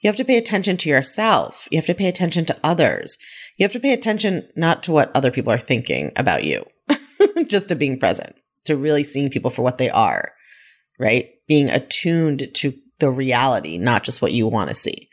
You 0.00 0.08
have 0.08 0.16
to 0.16 0.24
pay 0.24 0.36
attention 0.36 0.76
to 0.78 0.88
yourself. 0.88 1.66
You 1.70 1.78
have 1.78 1.86
to 1.86 1.94
pay 1.94 2.06
attention 2.06 2.44
to 2.46 2.58
others. 2.62 3.18
You 3.56 3.64
have 3.64 3.72
to 3.72 3.80
pay 3.80 3.92
attention 3.92 4.48
not 4.54 4.84
to 4.84 4.92
what 4.92 5.10
other 5.14 5.30
people 5.30 5.52
are 5.52 5.58
thinking 5.58 6.12
about 6.14 6.44
you, 6.44 6.64
just 7.46 7.68
to 7.68 7.74
being 7.74 7.98
present, 7.98 8.36
to 8.64 8.76
really 8.76 9.02
seeing 9.02 9.30
people 9.30 9.50
for 9.50 9.62
what 9.62 9.78
they 9.78 9.90
are, 9.90 10.32
right? 10.98 11.30
Being 11.48 11.68
attuned 11.68 12.48
to 12.54 12.74
the 13.00 13.10
reality, 13.10 13.78
not 13.78 14.04
just 14.04 14.22
what 14.22 14.32
you 14.32 14.46
want 14.46 14.68
to 14.68 14.74
see. 14.74 15.08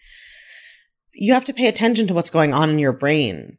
You 1.14 1.34
have 1.34 1.46
to 1.46 1.54
pay 1.54 1.68
attention 1.68 2.08
to 2.08 2.14
what's 2.14 2.30
going 2.30 2.54
on 2.54 2.70
in 2.70 2.78
your 2.78 2.94
brain, 2.94 3.58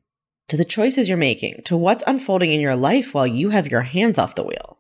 to 0.49 0.57
the 0.57 0.65
choices 0.65 1.09
you're 1.09 1.19
making, 1.19 1.63
to 1.65 1.77
what's 1.77 2.05
unfolding 2.07 2.53
in 2.53 2.61
your 2.61 2.77
life 2.77 3.15
while 3.15 3.27
you 3.27 3.51
have 3.51 3.71
your 3.71 3.83
hands 3.83 4.19
off 4.19 4.37
the 4.37 4.45
wheel. 4.45 4.79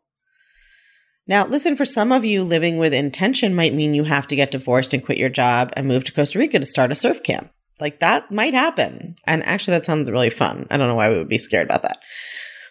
Now, 1.28 1.46
listen, 1.46 1.74
for 1.76 1.84
some 1.84 2.12
of 2.12 2.24
you, 2.24 2.44
living 2.44 2.78
with 2.78 2.94
intention 2.94 3.54
might 3.54 3.74
mean 3.74 3.94
you 3.94 4.04
have 4.04 4.28
to 4.28 4.36
get 4.36 4.52
divorced 4.52 4.94
and 4.94 5.04
quit 5.04 5.18
your 5.18 5.28
job 5.28 5.72
and 5.76 5.88
move 5.88 6.04
to 6.04 6.12
Costa 6.12 6.38
Rica 6.38 6.58
to 6.58 6.66
start 6.66 6.92
a 6.92 6.96
surf 6.96 7.22
camp. 7.22 7.50
Like 7.80 8.00
that 8.00 8.30
might 8.30 8.54
happen. 8.54 9.16
And 9.24 9.44
actually, 9.44 9.72
that 9.72 9.84
sounds 9.84 10.10
really 10.10 10.30
fun. 10.30 10.66
I 10.70 10.76
don't 10.76 10.88
know 10.88 10.94
why 10.94 11.10
we 11.10 11.18
would 11.18 11.28
be 11.28 11.38
scared 11.38 11.66
about 11.66 11.82
that. 11.82 11.98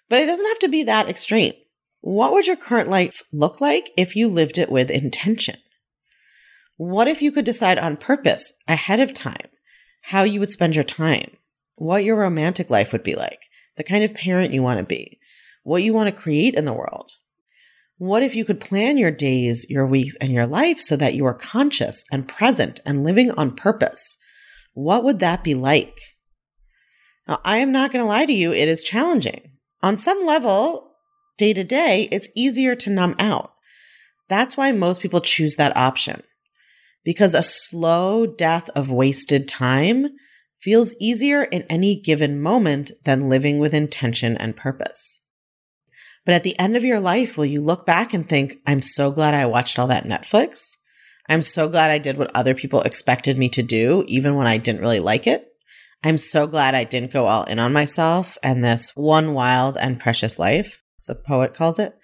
But 0.10 0.22
it 0.22 0.26
doesn't 0.26 0.48
have 0.48 0.60
to 0.60 0.70
be 0.70 0.84
that 0.84 1.10
extreme. 1.10 1.54
What 2.02 2.34
would 2.34 2.48
your 2.48 2.56
current 2.56 2.90
life 2.90 3.24
look 3.34 3.60
like 3.60 3.92
if 3.98 4.16
you 4.16 4.28
lived 4.28 4.58
it 4.58 4.72
with 4.72 4.90
intention? 4.90 5.58
What 6.78 7.08
if 7.08 7.22
you 7.22 7.32
could 7.32 7.46
decide 7.46 7.78
on 7.78 7.98
purpose 7.98 8.54
ahead 8.68 9.00
of 9.00 9.14
time 9.14 9.48
how 10.02 10.24
you 10.24 10.40
would 10.40 10.52
spend 10.52 10.76
your 10.76 10.84
time, 10.84 11.32
what 11.76 12.04
your 12.04 12.16
romantic 12.16 12.70
life 12.70 12.92
would 12.92 13.04
be 13.04 13.16
like, 13.16 13.40
the 13.76 13.84
kind 13.84 14.04
of 14.04 14.14
parent 14.14 14.54
you 14.54 14.62
want 14.62 14.78
to 14.78 14.86
be, 14.86 15.20
what 15.64 15.84
you 15.84 15.94
want 15.94 16.14
to 16.14 16.22
create 16.22 16.54
in 16.54 16.66
the 16.66 16.74
world. 16.74 17.12
What 17.98 18.24
if 18.24 18.36
you 18.36 18.44
could 18.44 18.60
plan 18.60 18.98
your 18.98 19.12
days, 19.12 19.66
your 19.70 19.88
weeks, 19.88 20.18
and 20.20 20.32
your 20.34 20.46
life 20.46 20.82
so 20.82 20.98
that 20.98 21.14
you 21.14 21.26
are 21.26 21.34
conscious 21.34 22.04
and 22.12 22.28
present 22.28 22.82
and 22.86 23.06
living 23.06 23.32
on 23.32 23.56
purpose? 23.56 24.18
What 24.74 25.06
would 25.06 25.20
that 25.20 25.44
be 25.44 25.54
like? 25.54 25.98
Now, 27.28 27.40
I 27.46 27.58
am 27.58 27.72
not 27.72 27.92
going 27.92 28.04
to 28.04 28.08
lie 28.08 28.26
to 28.26 28.34
you, 28.34 28.52
it 28.52 28.68
is 28.68 28.84
challenging. 28.84 29.52
On 29.82 29.96
some 29.96 30.20
level, 30.26 30.92
day 31.38 31.54
to 31.54 31.64
day, 31.64 32.10
it's 32.12 32.30
easier 32.36 32.76
to 32.76 32.90
numb 32.90 33.16
out. 33.18 33.54
That's 34.28 34.58
why 34.58 34.72
most 34.74 35.02
people 35.02 35.22
choose 35.22 35.56
that 35.56 35.78
option. 35.78 36.22
Because 37.06 37.34
a 37.34 37.44
slow 37.44 38.26
death 38.26 38.70
of 38.76 38.92
wasted 38.92 39.48
time 39.48 40.08
feels 40.60 40.94
easier 41.00 41.44
in 41.44 41.64
any 41.70 41.96
given 41.96 42.42
moment 42.42 42.92
than 43.06 43.30
living 43.30 43.60
with 43.60 43.74
intention 43.74 44.36
and 44.36 44.58
purpose. 44.58 45.22
But 46.26 46.34
at 46.34 46.44
the 46.44 46.58
end 46.58 46.76
of 46.76 46.84
your 46.84 47.00
life, 47.00 47.38
will 47.38 47.46
you 47.46 47.62
look 47.62 47.86
back 47.86 48.14
and 48.14 48.28
think, 48.28 48.56
I'm 48.66 48.82
so 48.82 49.12
glad 49.12 49.34
I 49.34 49.46
watched 49.46 49.78
all 49.78 49.88
that 49.88 50.06
Netflix? 50.06 50.78
I'm 51.30 51.42
so 51.42 51.70
glad 51.70 51.92
I 51.92 51.98
did 51.98 52.18
what 52.18 52.36
other 52.36 52.56
people 52.56 52.82
expected 52.82 53.38
me 53.38 53.50
to 53.50 53.64
do, 53.64 54.04
even 54.08 54.36
when 54.36 54.48
I 54.48 54.58
didn't 54.58 54.82
really 54.82 55.00
like 55.00 55.28
it. 55.28 55.48
I'm 56.04 56.18
so 56.18 56.46
glad 56.46 56.76
I 56.76 56.84
didn't 56.84 57.14
go 57.14 57.26
all 57.26 57.46
in 57.46 57.60
on 57.60 57.74
myself 57.74 58.38
and 58.44 58.64
this 58.64 58.92
one 58.96 59.34
wild 59.34 59.78
and 59.78 60.00
precious 60.00 60.38
life, 60.38 60.82
as 61.00 61.10
a 61.10 61.16
poet 61.16 61.54
calls 61.54 61.80
it. 61.80 61.96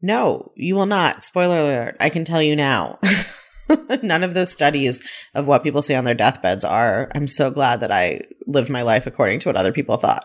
No, 0.00 0.52
you 0.54 0.74
will 0.74 0.86
not. 0.86 1.22
Spoiler 1.22 1.58
alert. 1.58 1.96
I 2.00 2.08
can 2.08 2.24
tell 2.24 2.42
you 2.42 2.56
now. 2.56 2.98
None 4.02 4.22
of 4.22 4.32
those 4.32 4.52
studies 4.52 5.02
of 5.34 5.46
what 5.46 5.62
people 5.62 5.82
say 5.82 5.96
on 5.96 6.04
their 6.04 6.14
deathbeds 6.14 6.64
are. 6.64 7.10
I'm 7.14 7.26
so 7.26 7.50
glad 7.50 7.80
that 7.80 7.92
I 7.92 8.22
lived 8.46 8.70
my 8.70 8.82
life 8.82 9.06
according 9.06 9.40
to 9.40 9.48
what 9.48 9.56
other 9.56 9.72
people 9.72 9.98
thought. 9.98 10.24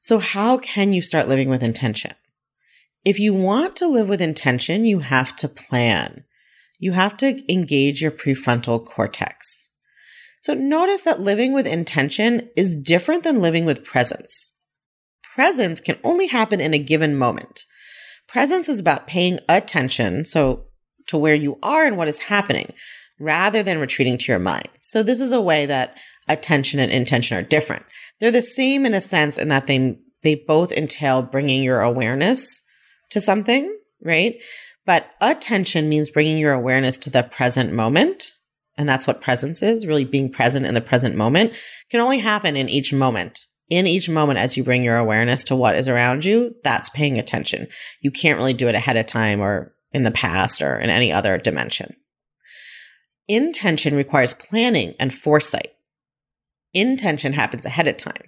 So, 0.00 0.18
how 0.18 0.58
can 0.58 0.92
you 0.92 1.02
start 1.02 1.28
living 1.28 1.48
with 1.48 1.62
intention? 1.62 2.14
If 3.04 3.18
you 3.18 3.34
want 3.34 3.76
to 3.76 3.86
live 3.86 4.08
with 4.08 4.20
intention, 4.20 4.84
you 4.84 4.98
have 4.98 5.34
to 5.36 5.48
plan. 5.48 6.24
You 6.78 6.92
have 6.92 7.16
to 7.18 7.40
engage 7.52 8.02
your 8.02 8.10
prefrontal 8.10 8.84
cortex. 8.84 9.68
So, 10.40 10.54
notice 10.54 11.02
that 11.02 11.20
living 11.20 11.52
with 11.52 11.66
intention 11.66 12.50
is 12.56 12.76
different 12.76 13.22
than 13.22 13.40
living 13.40 13.64
with 13.64 13.84
presence. 13.84 14.52
Presence 15.34 15.80
can 15.80 15.98
only 16.04 16.26
happen 16.26 16.60
in 16.60 16.74
a 16.74 16.78
given 16.78 17.16
moment. 17.16 17.64
Presence 18.26 18.68
is 18.68 18.80
about 18.80 19.06
paying 19.06 19.38
attention, 19.48 20.24
so 20.24 20.64
to 21.06 21.16
where 21.16 21.34
you 21.34 21.58
are 21.62 21.84
and 21.84 21.96
what 21.96 22.08
is 22.08 22.20
happening, 22.20 22.72
rather 23.18 23.62
than 23.62 23.80
retreating 23.80 24.18
to 24.18 24.32
your 24.32 24.38
mind. 24.38 24.68
So, 24.80 25.02
this 25.02 25.20
is 25.20 25.32
a 25.32 25.40
way 25.40 25.66
that 25.66 25.96
attention 26.28 26.80
and 26.80 26.92
intention 26.92 27.36
are 27.36 27.42
different. 27.42 27.84
They're 28.20 28.30
the 28.30 28.42
same 28.42 28.86
in 28.86 28.94
a 28.94 29.00
sense 29.00 29.38
in 29.38 29.48
that 29.48 29.66
they 29.66 29.98
they 30.22 30.34
both 30.34 30.72
entail 30.72 31.22
bringing 31.22 31.62
your 31.62 31.80
awareness 31.80 32.64
to 33.10 33.20
something, 33.20 33.72
right? 34.02 34.36
But 34.84 35.06
attention 35.20 35.88
means 35.88 36.10
bringing 36.10 36.38
your 36.38 36.52
awareness 36.52 36.98
to 36.98 37.10
the 37.10 37.22
present 37.22 37.72
moment. 37.72 38.32
And 38.78 38.88
that's 38.88 39.06
what 39.06 39.20
presence 39.20 39.62
is, 39.62 39.86
really 39.86 40.04
being 40.04 40.30
present 40.30 40.66
in 40.66 40.74
the 40.74 40.80
present 40.80 41.16
moment 41.16 41.54
can 41.90 42.00
only 42.00 42.18
happen 42.18 42.56
in 42.56 42.68
each 42.68 42.92
moment. 42.92 43.40
In 43.68 43.86
each 43.86 44.08
moment, 44.08 44.38
as 44.38 44.56
you 44.56 44.62
bring 44.62 44.84
your 44.84 44.96
awareness 44.96 45.42
to 45.44 45.56
what 45.56 45.76
is 45.76 45.88
around 45.88 46.24
you, 46.24 46.54
that's 46.62 46.90
paying 46.90 47.18
attention. 47.18 47.66
You 48.00 48.10
can't 48.10 48.38
really 48.38 48.52
do 48.52 48.68
it 48.68 48.74
ahead 48.74 48.96
of 48.96 49.06
time 49.06 49.40
or 49.40 49.74
in 49.92 50.04
the 50.04 50.10
past 50.10 50.62
or 50.62 50.78
in 50.78 50.90
any 50.90 51.12
other 51.12 51.38
dimension. 51.38 51.96
Intention 53.28 53.94
requires 53.94 54.34
planning 54.34 54.94
and 55.00 55.12
foresight. 55.12 55.72
Intention 56.72 57.32
happens 57.32 57.66
ahead 57.66 57.88
of 57.88 57.96
time. 57.96 58.22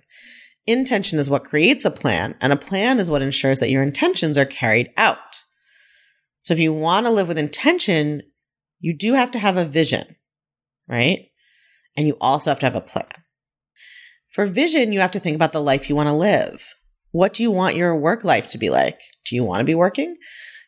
Intention 0.67 1.19
is 1.19 1.31
what 1.31 1.45
creates 1.45 1.85
a 1.85 1.91
plan, 1.91 2.35
and 2.41 2.53
a 2.53 2.57
plan 2.57 2.99
is 2.99 3.11
what 3.11 3.23
ensures 3.23 3.61
that 3.61 3.71
your 3.71 3.83
intentions 3.83 4.37
are 4.37 4.45
carried 4.45 4.91
out. 4.97 5.43
So 6.41 6.55
if 6.55 6.61
you 6.61 6.73
want 6.73 7.07
to 7.07 7.13
live 7.13 7.29
with 7.29 7.39
intention, 7.39 8.23
you 8.81 8.97
do 8.97 9.15
have 9.15 9.31
to 9.33 9.39
have 9.39 9.57
a 9.57 9.65
vision, 9.65 10.17
right? 10.89 11.27
And 11.97 12.07
you 12.07 12.17
also 12.21 12.51
have 12.51 12.59
to 12.61 12.67
have 12.67 12.77
a 12.77 12.81
plan. 12.81 13.09
For 14.31 14.47
vision, 14.47 14.93
you 14.93 15.01
have 15.01 15.13
to 15.13 15.21
think 15.21 15.35
about 15.35 15.53
the 15.53 15.61
life 15.61 15.89
you 15.89 15.97
want 15.97 16.09
to 16.09 16.15
live. 16.15 16.63
What 17.13 17.33
do 17.33 17.43
you 17.43 17.51
want 17.51 17.77
your 17.77 17.97
work 17.97 18.25
life 18.25 18.47
to 18.49 18.59
be 18.59 18.69
like? 18.69 19.01
Do 19.25 19.35
you 19.35 19.45
want 19.45 19.61
to 19.61 19.65
be 19.65 19.75
working? 19.75 20.17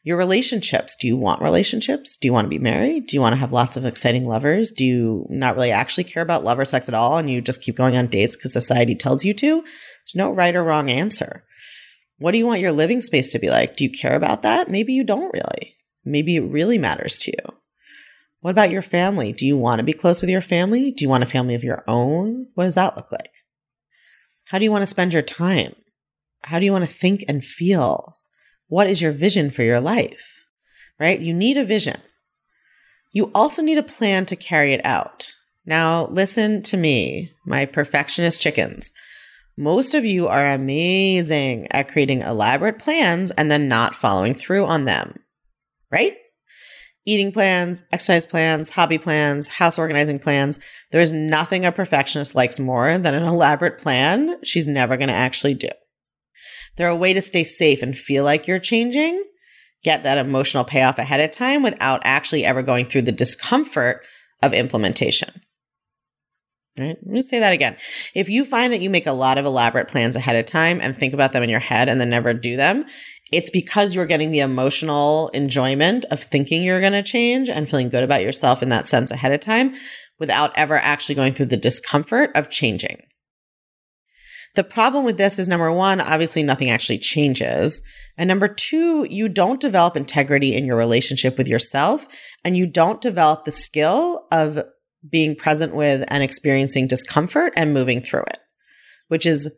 Your 0.03 0.17
relationships. 0.17 0.97
Do 0.99 1.07
you 1.07 1.17
want 1.17 1.43
relationships? 1.43 2.17
Do 2.17 2.27
you 2.27 2.33
want 2.33 2.47
to 2.47 2.51
be 2.51 2.59
married? 2.59 3.07
Do 3.07 3.17
you 3.17 3.21
want 3.21 3.35
to 3.35 3.39
have 3.39 3.53
lots 3.53 3.77
of 3.77 3.85
exciting 3.85 4.27
lovers? 4.27 4.73
Do 4.73 4.85
you 4.85 5.27
not 5.29 5.57
really 5.57 5.73
actually 5.73 6.05
care 6.05 6.23
about 6.23 6.43
love 6.43 6.59
or 6.59 6.65
sex 6.65 6.89
at 6.89 6.95
all 6.95 7.19
and 7.19 7.29
you 7.29 7.43
just 7.43 7.63
keep 7.63 7.77
going 7.77 7.97
on 7.97 8.07
dates 8.07 8.35
because 8.35 8.53
society 8.53 8.95
tells 8.95 9.25
you 9.25 9.35
to? 9.35 9.61
There's 9.61 10.15
no 10.15 10.31
right 10.31 10.57
or 10.57 10.65
wrong 10.65 10.89
answer. 10.89 11.45
What 12.19 12.33
do 12.33 12.39
you 12.39 12.47
want 12.47 12.61
your 12.61 12.73
living 12.73 13.03
space 13.03 13.33
to 13.33 13.39
be 13.39 13.51
like? 13.51 13.77
Do 13.77 13.85
you 13.85 13.91
care 13.91 14.15
about 14.15 14.43
that? 14.43 14.71
Maybe 14.71 14.95
you 14.95 15.05
don't 15.05 15.33
really. 15.35 15.77
Maybe 16.05 16.37
it 16.37 16.41
really 16.41 16.79
matters 16.79 17.19
to 17.21 17.33
you. 17.33 17.57
What 18.41 18.53
about 18.53 18.71
your 18.71 18.83
family? 18.83 19.35
Do 19.35 19.47
you 19.47 19.59
want 19.59 19.81
to 19.81 19.85
be 19.85 19.93
close 19.93 20.23
with 20.23 20.31
your 20.31 20.41
family? 20.41 20.93
Do 20.93 21.05
you 21.05 21.11
want 21.11 21.25
a 21.25 21.27
family 21.27 21.55
of 21.55 21.65
your 21.65 21.85
own? 21.87 22.47
What 22.55 22.65
does 22.65 22.77
that 22.77 22.97
look 22.97 23.13
like? 23.13 23.33
How 24.47 24.59
do 24.59 24.65
you 24.65 24.71
want 24.71 24.83
to 24.83 24.87
spend 24.87 25.13
your 25.13 25.23
time? 25.23 25.75
How 26.43 26.59
do 26.59 26.65
you 26.65 26.73
want 26.73 26.85
to 26.85 26.91
think 26.91 27.23
and 27.29 27.45
feel? 27.45 28.17
What 28.71 28.89
is 28.89 29.03
your 29.03 29.11
vision 29.11 29.51
for 29.51 29.65
your 29.65 29.81
life? 29.81 30.45
Right? 31.01 31.19
You 31.19 31.35
need 31.35 31.57
a 31.57 31.65
vision. 31.65 32.01
You 33.13 33.33
also 33.35 33.63
need 33.63 33.79
a 33.79 33.83
plan 33.83 34.27
to 34.27 34.37
carry 34.37 34.73
it 34.73 34.81
out. 34.87 35.35
Now, 35.67 36.07
listen 36.07 36.63
to 36.63 36.77
me, 36.77 37.33
my 37.45 37.67
perfectionist 37.67 38.41
chickens. 38.41 38.93
Most 39.59 39.95
of 39.95 40.05
you 40.05 40.29
are 40.29 40.47
amazing 40.47 41.67
at 41.73 41.89
creating 41.89 42.21
elaborate 42.21 42.79
plans 42.79 43.33
and 43.33 43.51
then 43.51 43.67
not 43.67 43.97
following 43.97 44.35
through 44.35 44.67
on 44.67 44.85
them, 44.85 45.19
right? 45.91 46.17
Eating 47.05 47.33
plans, 47.33 47.83
exercise 47.91 48.25
plans, 48.25 48.71
hobby 48.71 48.99
plans, 48.99 49.49
house 49.49 49.81
organizing 49.81 50.21
plans. 50.21 50.61
There's 50.93 51.13
nothing 51.13 51.67
a 51.67 51.73
perfectionist 51.73 52.37
likes 52.37 52.61
more 52.61 52.99
than 52.99 53.15
an 53.15 53.25
elaborate 53.25 53.79
plan 53.79 54.37
she's 54.45 54.69
never 54.69 54.97
going 54.97 55.09
to 55.09 55.15
actually 55.15 55.55
do. 55.55 55.71
They're 56.77 56.89
a 56.89 56.97
way 56.97 57.13
to 57.13 57.23
stay 57.23 57.45
safe 57.45 57.83
and 57.83 57.97
feel 57.97 58.25
like 58.25 58.47
you're 58.47 58.59
changing, 58.59 59.23
get 59.83 60.05
that 60.05 60.19
emotional 60.19 60.65
payoff 60.65 60.99
ahead 60.99 61.21
of 61.21 61.31
time 61.31 61.63
without 61.63 62.03
actually 62.05 62.45
ever 62.45 62.63
going 62.63 62.87
through 62.87 63.03
the 63.03 63.13
discomfort 63.13 64.05
of 64.43 64.55
implementation. 64.55 65.43
Right? 66.79 66.97
Let 67.03 67.13
me 67.13 67.23
say 67.23 67.41
that 67.41 67.53
again. 67.53 67.77
If 68.15 68.29
you 68.29 68.45
find 68.45 68.73
that 68.73 68.81
you 68.81 68.89
make 68.89 69.07
a 69.07 69.13
lot 69.13 69.39
of 69.39 69.45
elaborate 69.45 69.89
plans 69.89 70.17
ahead 70.17 70.37
of 70.37 70.47
time 70.47 70.81
and 70.81 70.97
think 70.97 71.13
about 71.13 71.33
them 71.33 71.43
in 71.43 71.51
your 71.51 71.61
head 71.61 71.89
and 71.89 72.01
then 72.01 72.11
never 72.11 72.33
do 72.33 72.57
them, 72.57 72.87
it's 73.33 73.51
because 73.51 73.95
you're 73.95 74.07
getting 74.07 74.31
the 74.31 74.41
emotional 74.41 75.29
enjoyment 75.29 76.05
of 76.11 76.23
thinking 76.23 76.63
you're 76.63 76.81
going 76.81 76.93
to 76.93 77.03
change 77.03 77.49
and 77.49 77.69
feeling 77.69 77.89
good 77.89 78.05
about 78.05 78.23
yourself 78.23 78.63
in 78.63 78.71
that 78.71 78.87
sense 78.87 79.11
ahead 79.11 79.33
of 79.33 79.41
time 79.41 79.75
without 80.19 80.57
ever 80.57 80.77
actually 80.77 81.15
going 81.15 81.35
through 81.35 81.47
the 81.47 81.57
discomfort 81.57 82.31
of 82.35 82.51
changing. 82.51 83.03
The 84.57 84.65
problem 84.65 85.05
with 85.05 85.17
this 85.17 85.39
is 85.39 85.49
number 85.49 85.73
one, 85.73 86.01
obviously 86.01 86.43
nothing 86.43 86.71
actually 86.71 86.99
changes. 86.99 87.83
And 88.17 88.27
number 88.27 88.49
two, 88.49 89.07
you 89.09 89.29
don't 89.29 89.61
develop 89.61 89.97
integrity 89.97 90.57
in 90.57 90.65
your 90.65 90.77
relationship 90.77 91.39
with 91.39 91.47
yourself 91.47 92.07
and 92.45 92.57
you 92.57 92.67
don't 92.67 93.01
develop 93.01 93.45
the 93.45 93.53
skill 93.53 94.27
of 94.33 94.63
being 95.09 95.37
present 95.37 95.75
with 95.75 96.05
and 96.09 96.23
experiencing 96.23 96.89
discomfort 96.89 97.53
and 97.57 97.73
moving 97.73 98.01
through 98.01 98.25
it, 98.29 98.39
which 99.09 99.25
is 99.25 99.49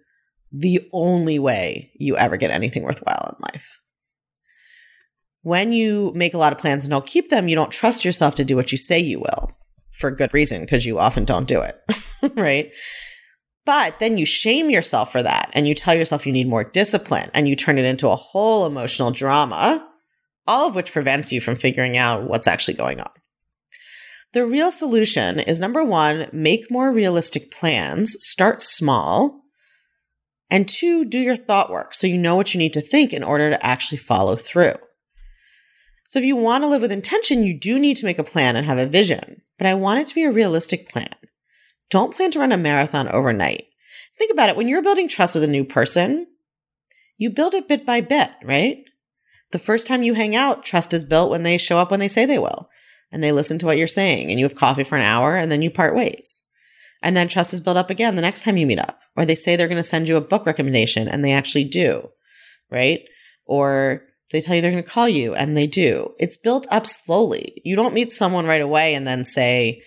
the 0.52 0.86
only 0.92 1.38
way 1.38 1.90
you 1.94 2.16
ever 2.16 2.36
get 2.36 2.50
anything 2.50 2.82
worthwhile 2.82 3.34
in 3.36 3.42
life. 3.52 3.80
When 5.40 5.72
you 5.72 6.12
make 6.14 6.34
a 6.34 6.38
lot 6.38 6.52
of 6.52 6.58
plans 6.58 6.84
and 6.84 6.90
don't 6.90 7.06
keep 7.06 7.30
them, 7.30 7.48
you 7.48 7.56
don't 7.56 7.72
trust 7.72 8.04
yourself 8.04 8.36
to 8.36 8.44
do 8.44 8.54
what 8.54 8.70
you 8.70 8.78
say 8.78 9.00
you 9.00 9.18
will 9.18 9.50
for 9.92 10.10
good 10.10 10.32
reason 10.32 10.60
because 10.60 10.86
you 10.86 10.98
often 10.98 11.24
don't 11.24 11.48
do 11.48 11.62
it, 11.62 11.76
right? 12.36 12.70
But 13.64 14.00
then 14.00 14.18
you 14.18 14.26
shame 14.26 14.70
yourself 14.70 15.12
for 15.12 15.22
that 15.22 15.50
and 15.52 15.68
you 15.68 15.74
tell 15.74 15.94
yourself 15.94 16.26
you 16.26 16.32
need 16.32 16.48
more 16.48 16.64
discipline 16.64 17.30
and 17.32 17.48
you 17.48 17.54
turn 17.54 17.78
it 17.78 17.84
into 17.84 18.08
a 18.08 18.16
whole 18.16 18.66
emotional 18.66 19.12
drama, 19.12 19.88
all 20.46 20.68
of 20.68 20.74
which 20.74 20.92
prevents 20.92 21.30
you 21.30 21.40
from 21.40 21.56
figuring 21.56 21.96
out 21.96 22.24
what's 22.24 22.48
actually 22.48 22.74
going 22.74 23.00
on. 23.00 23.10
The 24.32 24.46
real 24.46 24.70
solution 24.70 25.38
is 25.38 25.60
number 25.60 25.84
one, 25.84 26.28
make 26.32 26.70
more 26.70 26.90
realistic 26.90 27.52
plans, 27.52 28.16
start 28.18 28.62
small. 28.62 29.42
And 30.50 30.68
two, 30.68 31.04
do 31.04 31.18
your 31.18 31.36
thought 31.36 31.70
work 31.70 31.94
so 31.94 32.06
you 32.06 32.18
know 32.18 32.34
what 32.34 32.52
you 32.54 32.58
need 32.58 32.72
to 32.72 32.80
think 32.80 33.12
in 33.12 33.22
order 33.22 33.50
to 33.50 33.64
actually 33.64 33.98
follow 33.98 34.36
through. 34.36 34.74
So 36.08 36.18
if 36.18 36.24
you 36.24 36.36
want 36.36 36.64
to 36.64 36.68
live 36.68 36.82
with 36.82 36.92
intention, 36.92 37.42
you 37.42 37.58
do 37.58 37.78
need 37.78 37.96
to 37.98 38.04
make 38.04 38.18
a 38.18 38.24
plan 38.24 38.56
and 38.56 38.66
have 38.66 38.78
a 38.78 38.86
vision, 38.86 39.42
but 39.56 39.66
I 39.66 39.74
want 39.74 40.00
it 40.00 40.08
to 40.08 40.14
be 40.14 40.24
a 40.24 40.32
realistic 40.32 40.88
plan. 40.90 41.14
Don't 41.92 42.14
plan 42.14 42.30
to 42.30 42.38
run 42.38 42.52
a 42.52 42.56
marathon 42.56 43.06
overnight. 43.06 43.66
Think 44.16 44.32
about 44.32 44.48
it. 44.48 44.56
When 44.56 44.66
you're 44.66 44.80
building 44.80 45.08
trust 45.08 45.34
with 45.34 45.44
a 45.44 45.46
new 45.46 45.62
person, 45.62 46.26
you 47.18 47.28
build 47.28 47.52
it 47.52 47.68
bit 47.68 47.84
by 47.84 48.00
bit, 48.00 48.30
right? 48.42 48.78
The 49.50 49.58
first 49.58 49.86
time 49.86 50.02
you 50.02 50.14
hang 50.14 50.34
out, 50.34 50.64
trust 50.64 50.94
is 50.94 51.04
built 51.04 51.30
when 51.30 51.42
they 51.42 51.58
show 51.58 51.76
up 51.76 51.90
when 51.90 52.00
they 52.00 52.08
say 52.08 52.24
they 52.24 52.38
will 52.38 52.70
and 53.12 53.22
they 53.22 53.30
listen 53.30 53.58
to 53.58 53.66
what 53.66 53.76
you're 53.76 53.86
saying 53.86 54.30
and 54.30 54.40
you 54.40 54.46
have 54.46 54.54
coffee 54.54 54.84
for 54.84 54.96
an 54.96 55.04
hour 55.04 55.36
and 55.36 55.52
then 55.52 55.60
you 55.60 55.70
part 55.70 55.94
ways. 55.94 56.44
And 57.02 57.14
then 57.14 57.28
trust 57.28 57.52
is 57.52 57.60
built 57.60 57.76
up 57.76 57.90
again 57.90 58.16
the 58.16 58.22
next 58.22 58.42
time 58.42 58.56
you 58.56 58.66
meet 58.66 58.78
up. 58.78 58.98
or 59.14 59.26
they 59.26 59.34
say 59.34 59.56
they're 59.56 59.68
going 59.68 59.76
to 59.76 59.82
send 59.82 60.08
you 60.08 60.16
a 60.16 60.22
book 60.22 60.46
recommendation 60.46 61.08
and 61.08 61.22
they 61.22 61.32
actually 61.32 61.64
do, 61.64 62.08
right? 62.70 63.00
Or 63.44 64.00
they 64.30 64.40
tell 64.40 64.56
you 64.56 64.62
they're 64.62 64.70
going 64.70 64.82
to 64.82 64.90
call 64.90 65.10
you 65.10 65.34
and 65.34 65.58
they 65.58 65.66
do. 65.66 66.14
It's 66.18 66.38
built 66.38 66.66
up 66.70 66.86
slowly. 66.86 67.60
You 67.66 67.76
don't 67.76 67.92
meet 67.92 68.12
someone 68.12 68.46
right 68.46 68.62
away 68.62 68.94
and 68.94 69.06
then 69.06 69.24
say, 69.24 69.82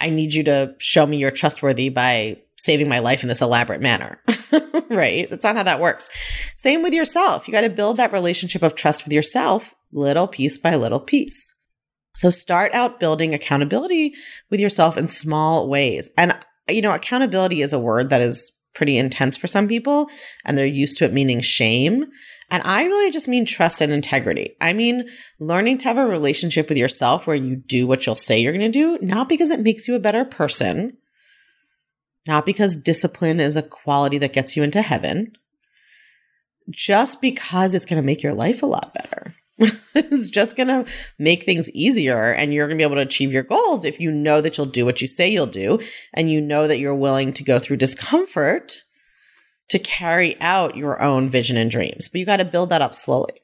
I 0.00 0.10
need 0.10 0.34
you 0.34 0.44
to 0.44 0.74
show 0.78 1.06
me 1.06 1.16
you're 1.16 1.30
trustworthy 1.30 1.88
by 1.88 2.38
saving 2.56 2.88
my 2.88 2.98
life 2.98 3.22
in 3.22 3.28
this 3.28 3.42
elaborate 3.42 3.80
manner. 3.80 4.20
right? 4.90 5.28
That's 5.30 5.44
not 5.44 5.56
how 5.56 5.62
that 5.64 5.80
works. 5.80 6.08
Same 6.56 6.82
with 6.82 6.92
yourself. 6.92 7.46
You 7.46 7.52
got 7.52 7.62
to 7.62 7.70
build 7.70 7.96
that 7.96 8.12
relationship 8.12 8.62
of 8.62 8.74
trust 8.74 9.04
with 9.04 9.12
yourself 9.12 9.74
little 9.92 10.28
piece 10.28 10.58
by 10.58 10.74
little 10.74 11.00
piece. 11.00 11.54
So 12.14 12.30
start 12.30 12.74
out 12.74 13.00
building 13.00 13.32
accountability 13.32 14.12
with 14.50 14.60
yourself 14.60 14.96
in 14.96 15.06
small 15.06 15.68
ways. 15.68 16.10
And, 16.16 16.36
you 16.68 16.82
know, 16.82 16.92
accountability 16.92 17.62
is 17.62 17.72
a 17.72 17.78
word 17.78 18.10
that 18.10 18.20
is 18.20 18.52
pretty 18.78 18.96
intense 18.96 19.36
for 19.36 19.48
some 19.48 19.66
people 19.66 20.08
and 20.44 20.56
they're 20.56 20.64
used 20.64 20.96
to 20.96 21.04
it 21.04 21.12
meaning 21.12 21.40
shame. 21.40 22.04
And 22.48 22.62
I 22.64 22.84
really 22.84 23.10
just 23.10 23.26
mean 23.26 23.44
trust 23.44 23.80
and 23.80 23.92
integrity. 23.92 24.54
I 24.60 24.72
mean, 24.72 25.08
learning 25.40 25.78
to 25.78 25.88
have 25.88 25.98
a 25.98 26.06
relationship 26.06 26.68
with 26.68 26.78
yourself 26.78 27.26
where 27.26 27.36
you 27.36 27.56
do 27.56 27.88
what 27.88 28.06
you'll 28.06 28.14
say 28.14 28.38
you're 28.38 28.52
going 28.52 28.72
to 28.72 28.96
do, 28.96 28.98
not 29.04 29.28
because 29.28 29.50
it 29.50 29.60
makes 29.60 29.88
you 29.88 29.96
a 29.96 30.00
better 30.00 30.24
person, 30.24 30.96
not 32.26 32.46
because 32.46 32.76
discipline 32.76 33.40
is 33.40 33.56
a 33.56 33.62
quality 33.62 34.16
that 34.18 34.32
gets 34.32 34.56
you 34.56 34.62
into 34.62 34.80
heaven, 34.80 35.32
just 36.70 37.20
because 37.20 37.74
it's 37.74 37.84
going 37.84 38.00
to 38.00 38.06
make 38.06 38.22
your 38.22 38.34
life 38.34 38.62
a 38.62 38.66
lot 38.66 38.94
better. 38.94 39.34
it's 39.94 40.30
just 40.30 40.56
going 40.56 40.68
to 40.68 40.84
make 41.18 41.42
things 41.42 41.70
easier 41.70 42.32
and 42.32 42.54
you're 42.54 42.68
going 42.68 42.78
to 42.78 42.80
be 42.80 42.86
able 42.86 42.94
to 42.94 43.02
achieve 43.02 43.32
your 43.32 43.42
goals 43.42 43.84
if 43.84 43.98
you 43.98 44.10
know 44.10 44.40
that 44.40 44.56
you'll 44.56 44.66
do 44.66 44.84
what 44.84 45.00
you 45.00 45.06
say 45.06 45.28
you'll 45.28 45.46
do 45.46 45.80
and 46.14 46.30
you 46.30 46.40
know 46.40 46.68
that 46.68 46.78
you're 46.78 46.94
willing 46.94 47.32
to 47.32 47.42
go 47.42 47.58
through 47.58 47.76
discomfort 47.76 48.84
to 49.68 49.78
carry 49.78 50.40
out 50.40 50.76
your 50.76 51.00
own 51.02 51.28
vision 51.28 51.56
and 51.56 51.70
dreams. 51.70 52.08
But 52.08 52.20
you 52.20 52.26
got 52.26 52.38
to 52.38 52.44
build 52.44 52.70
that 52.70 52.82
up 52.82 52.94
slowly. 52.94 53.42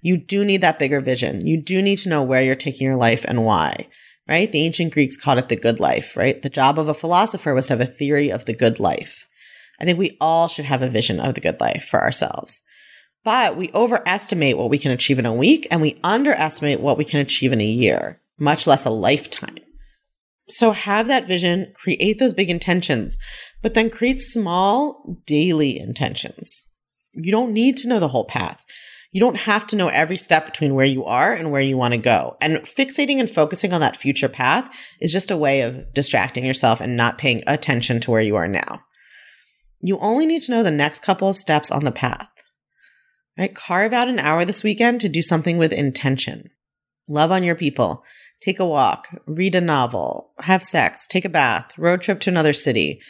You 0.00 0.16
do 0.16 0.44
need 0.44 0.60
that 0.60 0.78
bigger 0.78 1.00
vision. 1.00 1.46
You 1.46 1.60
do 1.60 1.82
need 1.82 1.98
to 1.98 2.08
know 2.08 2.22
where 2.22 2.42
you're 2.42 2.54
taking 2.54 2.86
your 2.86 2.96
life 2.96 3.24
and 3.26 3.44
why, 3.44 3.88
right? 4.28 4.50
The 4.50 4.62
ancient 4.62 4.92
Greeks 4.92 5.16
called 5.16 5.38
it 5.38 5.48
the 5.48 5.56
good 5.56 5.80
life, 5.80 6.16
right? 6.16 6.40
The 6.40 6.48
job 6.48 6.78
of 6.78 6.88
a 6.88 6.94
philosopher 6.94 7.54
was 7.54 7.66
to 7.66 7.74
have 7.74 7.80
a 7.80 7.86
theory 7.86 8.30
of 8.30 8.44
the 8.44 8.52
good 8.52 8.78
life. 8.78 9.26
I 9.80 9.84
think 9.84 9.98
we 9.98 10.16
all 10.20 10.48
should 10.48 10.64
have 10.64 10.82
a 10.82 10.88
vision 10.88 11.20
of 11.20 11.34
the 11.34 11.40
good 11.40 11.60
life 11.60 11.86
for 11.88 12.00
ourselves. 12.00 12.62
But 13.28 13.58
we 13.58 13.70
overestimate 13.74 14.56
what 14.56 14.70
we 14.70 14.78
can 14.78 14.90
achieve 14.90 15.18
in 15.18 15.26
a 15.26 15.34
week 15.34 15.68
and 15.70 15.82
we 15.82 16.00
underestimate 16.02 16.80
what 16.80 16.96
we 16.96 17.04
can 17.04 17.20
achieve 17.20 17.52
in 17.52 17.60
a 17.60 17.64
year, 17.64 18.22
much 18.38 18.66
less 18.66 18.86
a 18.86 18.90
lifetime. 18.90 19.58
So 20.48 20.70
have 20.70 21.08
that 21.08 21.28
vision, 21.28 21.74
create 21.74 22.18
those 22.18 22.32
big 22.32 22.48
intentions, 22.48 23.18
but 23.60 23.74
then 23.74 23.90
create 23.90 24.22
small 24.22 25.20
daily 25.26 25.78
intentions. 25.78 26.64
You 27.12 27.30
don't 27.30 27.52
need 27.52 27.76
to 27.76 27.88
know 27.88 28.00
the 28.00 28.08
whole 28.08 28.24
path. 28.24 28.64
You 29.12 29.20
don't 29.20 29.40
have 29.40 29.66
to 29.66 29.76
know 29.76 29.88
every 29.88 30.16
step 30.16 30.46
between 30.46 30.74
where 30.74 30.86
you 30.86 31.04
are 31.04 31.34
and 31.34 31.52
where 31.52 31.60
you 31.60 31.76
want 31.76 31.92
to 31.92 31.98
go. 31.98 32.38
And 32.40 32.56
fixating 32.62 33.20
and 33.20 33.30
focusing 33.30 33.74
on 33.74 33.82
that 33.82 33.98
future 33.98 34.30
path 34.30 34.74
is 35.02 35.12
just 35.12 35.30
a 35.30 35.36
way 35.36 35.60
of 35.60 35.92
distracting 35.92 36.46
yourself 36.46 36.80
and 36.80 36.96
not 36.96 37.18
paying 37.18 37.42
attention 37.46 38.00
to 38.00 38.10
where 38.10 38.22
you 38.22 38.36
are 38.36 38.48
now. 38.48 38.80
You 39.82 39.98
only 39.98 40.24
need 40.24 40.40
to 40.44 40.50
know 40.50 40.62
the 40.62 40.70
next 40.70 41.02
couple 41.02 41.28
of 41.28 41.36
steps 41.36 41.70
on 41.70 41.84
the 41.84 41.92
path. 41.92 42.26
Right? 43.38 43.54
Carve 43.54 43.92
out 43.92 44.08
an 44.08 44.18
hour 44.18 44.44
this 44.44 44.64
weekend 44.64 45.00
to 45.02 45.08
do 45.08 45.22
something 45.22 45.58
with 45.58 45.72
intention. 45.72 46.50
Love 47.06 47.30
on 47.30 47.44
your 47.44 47.54
people. 47.54 48.02
Take 48.40 48.58
a 48.58 48.66
walk, 48.66 49.08
read 49.26 49.54
a 49.54 49.60
novel, 49.60 50.32
have 50.40 50.62
sex, 50.62 51.06
take 51.06 51.24
a 51.24 51.28
bath, 51.28 51.72
road 51.78 52.02
trip 52.02 52.20
to 52.20 52.30
another 52.30 52.52
city, 52.52 53.00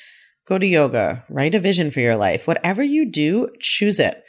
go 0.46 0.58
to 0.58 0.66
yoga, 0.66 1.24
write 1.28 1.54
a 1.54 1.60
vision 1.60 1.90
for 1.90 2.00
your 2.00 2.16
life. 2.16 2.46
Whatever 2.46 2.82
you 2.82 3.10
do, 3.10 3.48
choose 3.58 3.98
it 3.98 4.22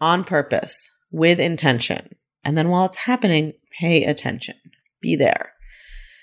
on 0.00 0.24
purpose 0.24 0.88
with 1.10 1.38
intention. 1.38 2.14
And 2.44 2.56
then 2.56 2.68
while 2.68 2.86
it's 2.86 2.96
happening, 2.96 3.52
pay 3.78 4.04
attention. 4.04 4.56
Be 5.00 5.16
there. 5.16 5.52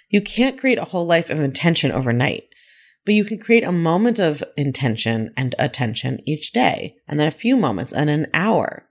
You 0.09 0.21
can't 0.21 0.59
create 0.59 0.77
a 0.77 0.85
whole 0.85 1.05
life 1.05 1.29
of 1.29 1.39
intention 1.39 1.91
overnight, 1.91 2.45
but 3.05 3.13
you 3.13 3.25
can 3.25 3.39
create 3.39 3.63
a 3.63 3.71
moment 3.71 4.19
of 4.19 4.43
intention 4.55 5.33
and 5.37 5.53
attention 5.59 6.19
each 6.25 6.51
day, 6.51 6.95
and 7.07 7.19
then 7.19 7.27
a 7.27 7.31
few 7.31 7.55
moments 7.57 7.93
and 7.93 8.09
an 8.09 8.27
hour 8.33 8.86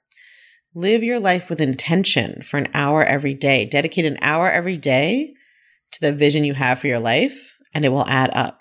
Live 0.77 1.03
your 1.03 1.21
life 1.21 1.49
with 1.49 1.62
intention 1.62 2.43
for 2.43 2.59
an 2.59 2.69
hour 2.75 3.03
every 3.03 3.33
day. 3.33 3.65
Dedicate 3.65 4.05
an 4.05 4.19
hour 4.21 4.51
every 4.51 4.77
day 4.77 5.33
to 5.93 6.01
the 6.03 6.12
vision 6.12 6.45
you 6.45 6.53
have 6.53 6.79
for 6.79 6.87
your 6.87 6.99
life, 6.99 7.57
and 7.73 7.83
it 7.87 7.89
will 7.89 8.07
add 8.07 8.29
up. 8.35 8.59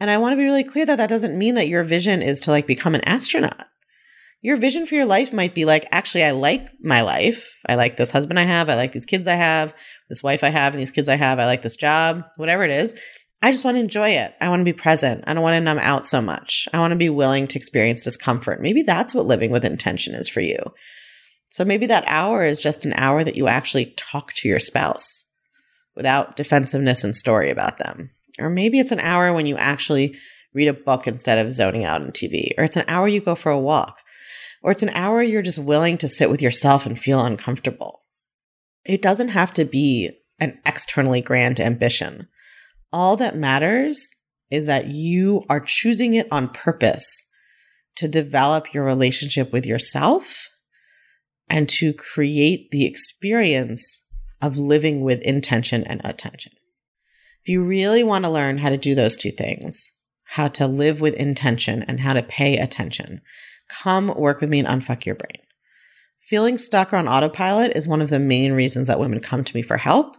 And 0.00 0.10
I 0.10 0.16
want 0.16 0.32
to 0.32 0.38
be 0.38 0.44
really 0.44 0.64
clear 0.64 0.86
that 0.86 0.96
that 0.96 1.10
doesn't 1.10 1.36
mean 1.36 1.56
that 1.56 1.68
your 1.68 1.84
vision 1.84 2.22
is 2.22 2.40
to 2.40 2.50
like 2.50 2.66
become 2.66 2.94
an 2.94 3.06
astronaut. 3.06 3.66
Your 4.40 4.56
vision 4.56 4.86
for 4.86 4.94
your 4.94 5.04
life 5.04 5.34
might 5.34 5.54
be 5.54 5.66
like, 5.66 5.86
actually, 5.92 6.24
I 6.24 6.30
like 6.30 6.66
my 6.82 7.02
life. 7.02 7.58
I 7.68 7.74
like 7.74 7.98
this 7.98 8.10
husband 8.10 8.38
I 8.38 8.44
have. 8.44 8.70
I 8.70 8.76
like 8.76 8.92
these 8.92 9.04
kids 9.04 9.28
I 9.28 9.34
have, 9.34 9.74
this 10.08 10.22
wife 10.22 10.44
I 10.44 10.48
have, 10.48 10.72
and 10.72 10.80
these 10.80 10.92
kids 10.92 11.10
I 11.10 11.16
have. 11.16 11.38
I 11.38 11.44
like 11.44 11.60
this 11.60 11.76
job, 11.76 12.22
whatever 12.38 12.64
it 12.64 12.70
is. 12.70 12.98
I 13.42 13.50
just 13.50 13.64
want 13.64 13.74
to 13.74 13.80
enjoy 13.80 14.08
it. 14.08 14.34
I 14.40 14.48
want 14.48 14.60
to 14.60 14.64
be 14.64 14.72
present. 14.72 15.24
I 15.26 15.34
don't 15.34 15.42
want 15.42 15.56
to 15.56 15.60
numb 15.60 15.78
out 15.78 16.06
so 16.06 16.22
much. 16.22 16.68
I 16.72 16.78
want 16.78 16.92
to 16.92 16.96
be 16.96 17.10
willing 17.10 17.46
to 17.48 17.58
experience 17.58 18.02
discomfort. 18.02 18.62
Maybe 18.62 18.80
that's 18.80 19.14
what 19.14 19.26
living 19.26 19.50
with 19.50 19.66
intention 19.66 20.14
is 20.14 20.26
for 20.26 20.40
you. 20.40 20.56
So 21.54 21.64
maybe 21.64 21.86
that 21.86 22.02
hour 22.08 22.44
is 22.44 22.60
just 22.60 22.84
an 22.84 22.94
hour 22.96 23.22
that 23.22 23.36
you 23.36 23.46
actually 23.46 23.94
talk 23.96 24.32
to 24.32 24.48
your 24.48 24.58
spouse 24.58 25.24
without 25.94 26.34
defensiveness 26.34 27.04
and 27.04 27.14
story 27.14 27.48
about 27.48 27.78
them. 27.78 28.10
Or 28.40 28.50
maybe 28.50 28.80
it's 28.80 28.90
an 28.90 28.98
hour 28.98 29.32
when 29.32 29.46
you 29.46 29.56
actually 29.56 30.16
read 30.52 30.66
a 30.66 30.72
book 30.72 31.06
instead 31.06 31.38
of 31.38 31.52
zoning 31.52 31.84
out 31.84 32.02
on 32.02 32.10
TV. 32.10 32.48
Or 32.58 32.64
it's 32.64 32.74
an 32.74 32.86
hour 32.88 33.06
you 33.06 33.20
go 33.20 33.36
for 33.36 33.52
a 33.52 33.58
walk. 33.60 34.00
Or 34.64 34.72
it's 34.72 34.82
an 34.82 34.88
hour 34.88 35.22
you're 35.22 35.42
just 35.42 35.60
willing 35.60 35.96
to 35.98 36.08
sit 36.08 36.28
with 36.28 36.42
yourself 36.42 36.86
and 36.86 36.98
feel 36.98 37.24
uncomfortable. 37.24 38.02
It 38.84 39.00
doesn't 39.00 39.28
have 39.28 39.52
to 39.52 39.64
be 39.64 40.10
an 40.40 40.58
externally 40.66 41.20
grand 41.20 41.60
ambition. 41.60 42.26
All 42.92 43.16
that 43.18 43.36
matters 43.36 44.16
is 44.50 44.66
that 44.66 44.88
you 44.88 45.44
are 45.48 45.60
choosing 45.60 46.14
it 46.14 46.26
on 46.32 46.48
purpose 46.48 47.28
to 47.98 48.08
develop 48.08 48.74
your 48.74 48.82
relationship 48.82 49.52
with 49.52 49.66
yourself 49.66 50.48
and 51.48 51.68
to 51.68 51.92
create 51.92 52.70
the 52.70 52.86
experience 52.86 54.02
of 54.40 54.58
living 54.58 55.02
with 55.02 55.20
intention 55.22 55.84
and 55.84 56.00
attention. 56.04 56.52
If 57.42 57.48
you 57.48 57.62
really 57.62 58.02
want 58.02 58.24
to 58.24 58.30
learn 58.30 58.58
how 58.58 58.70
to 58.70 58.76
do 58.76 58.94
those 58.94 59.16
two 59.16 59.30
things, 59.30 59.90
how 60.24 60.48
to 60.48 60.66
live 60.66 61.00
with 61.00 61.14
intention 61.14 61.82
and 61.82 62.00
how 62.00 62.14
to 62.14 62.22
pay 62.22 62.56
attention, 62.56 63.20
come 63.68 64.08
work 64.16 64.40
with 64.40 64.50
me 64.50 64.58
and 64.60 64.68
unfuck 64.68 65.06
your 65.06 65.14
brain. 65.14 65.42
Feeling 66.28 66.56
stuck 66.56 66.94
on 66.94 67.06
autopilot 67.06 67.76
is 67.76 67.86
one 67.86 68.00
of 68.00 68.08
the 68.08 68.18
main 68.18 68.52
reasons 68.52 68.88
that 68.88 68.98
women 68.98 69.20
come 69.20 69.44
to 69.44 69.54
me 69.54 69.60
for 69.60 69.76
help. 69.76 70.16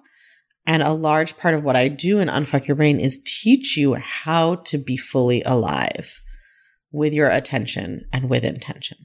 And 0.68 0.82
a 0.82 0.94
large 0.94 1.38
part 1.38 1.56
of 1.56 1.64
what 1.64 1.76
I 1.76 1.88
do 1.88 2.20
in 2.20 2.28
Unfuck 2.28 2.68
Your 2.68 2.76
Brain 2.76 3.00
is 3.00 3.22
teach 3.26 3.78
you 3.78 3.94
how 3.96 4.56
to 4.66 4.78
be 4.78 4.98
fully 4.98 5.44
alive 5.44 6.22
with 6.92 7.14
your 7.14 7.30
attention 7.30 8.06
and 8.12 8.30
with 8.30 8.44
intention. 8.44 8.98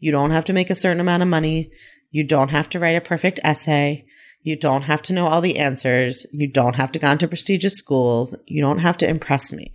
You 0.00 0.10
don't 0.10 0.30
have 0.30 0.46
to 0.46 0.52
make 0.52 0.70
a 0.70 0.74
certain 0.74 1.00
amount 1.00 1.22
of 1.22 1.28
money. 1.28 1.70
You 2.10 2.24
don't 2.24 2.50
have 2.50 2.68
to 2.70 2.78
write 2.78 2.96
a 2.96 3.00
perfect 3.00 3.40
essay. 3.44 4.06
You 4.42 4.56
don't 4.56 4.82
have 4.82 5.02
to 5.02 5.12
know 5.12 5.26
all 5.26 5.40
the 5.40 5.58
answers. 5.58 6.26
You 6.32 6.48
don't 6.48 6.76
have 6.76 6.92
to 6.92 6.98
go 6.98 7.10
into 7.10 7.28
prestigious 7.28 7.74
schools. 7.74 8.34
You 8.46 8.62
don't 8.62 8.80
have 8.80 8.96
to 8.98 9.08
impress 9.08 9.52
me. 9.52 9.72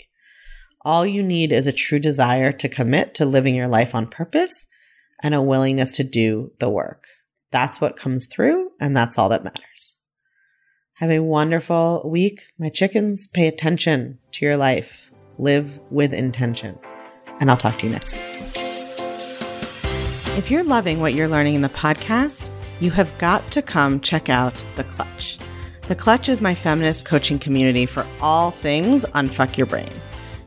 All 0.81 1.05
you 1.05 1.23
need 1.23 1.51
is 1.51 1.67
a 1.67 1.71
true 1.71 1.99
desire 1.99 2.51
to 2.51 2.69
commit 2.69 3.15
to 3.15 3.25
living 3.25 3.55
your 3.55 3.67
life 3.67 3.95
on 3.95 4.07
purpose 4.07 4.67
and 5.21 5.33
a 5.33 5.41
willingness 5.41 5.95
to 5.97 6.03
do 6.03 6.51
the 6.59 6.69
work. 6.69 7.05
That's 7.51 7.81
what 7.81 7.97
comes 7.97 8.27
through, 8.27 8.71
and 8.79 8.95
that's 8.95 9.17
all 9.17 9.29
that 9.29 9.43
matters. 9.43 9.96
Have 10.99 11.11
a 11.11 11.19
wonderful 11.19 12.01
week. 12.09 12.41
My 12.57 12.69
chickens, 12.69 13.27
pay 13.27 13.47
attention 13.47 14.17
to 14.31 14.43
your 14.43 14.57
life. 14.57 15.11
Live 15.37 15.79
with 15.91 16.11
intention. 16.11 16.75
And 17.39 17.51
I'll 17.51 17.57
talk 17.57 17.77
to 17.77 17.85
you 17.85 17.91
next 17.91 18.13
week. 18.13 18.51
If 20.35 20.49
you're 20.49 20.63
loving 20.63 20.99
what 20.99 21.13
you're 21.13 21.27
learning 21.27 21.53
in 21.53 21.61
the 21.61 21.69
podcast, 21.69 22.49
you 22.79 22.89
have 22.89 23.15
got 23.19 23.51
to 23.51 23.61
come 23.61 23.99
check 23.99 24.27
out 24.27 24.65
The 24.75 24.85
Clutch. 24.85 25.37
The 25.87 25.93
Clutch 25.93 26.29
is 26.29 26.41
my 26.41 26.55
feminist 26.55 27.05
coaching 27.05 27.37
community 27.37 27.85
for 27.85 28.03
all 28.19 28.49
things 28.49 29.05
unfuck 29.13 29.55
your 29.55 29.67
brain. 29.67 29.93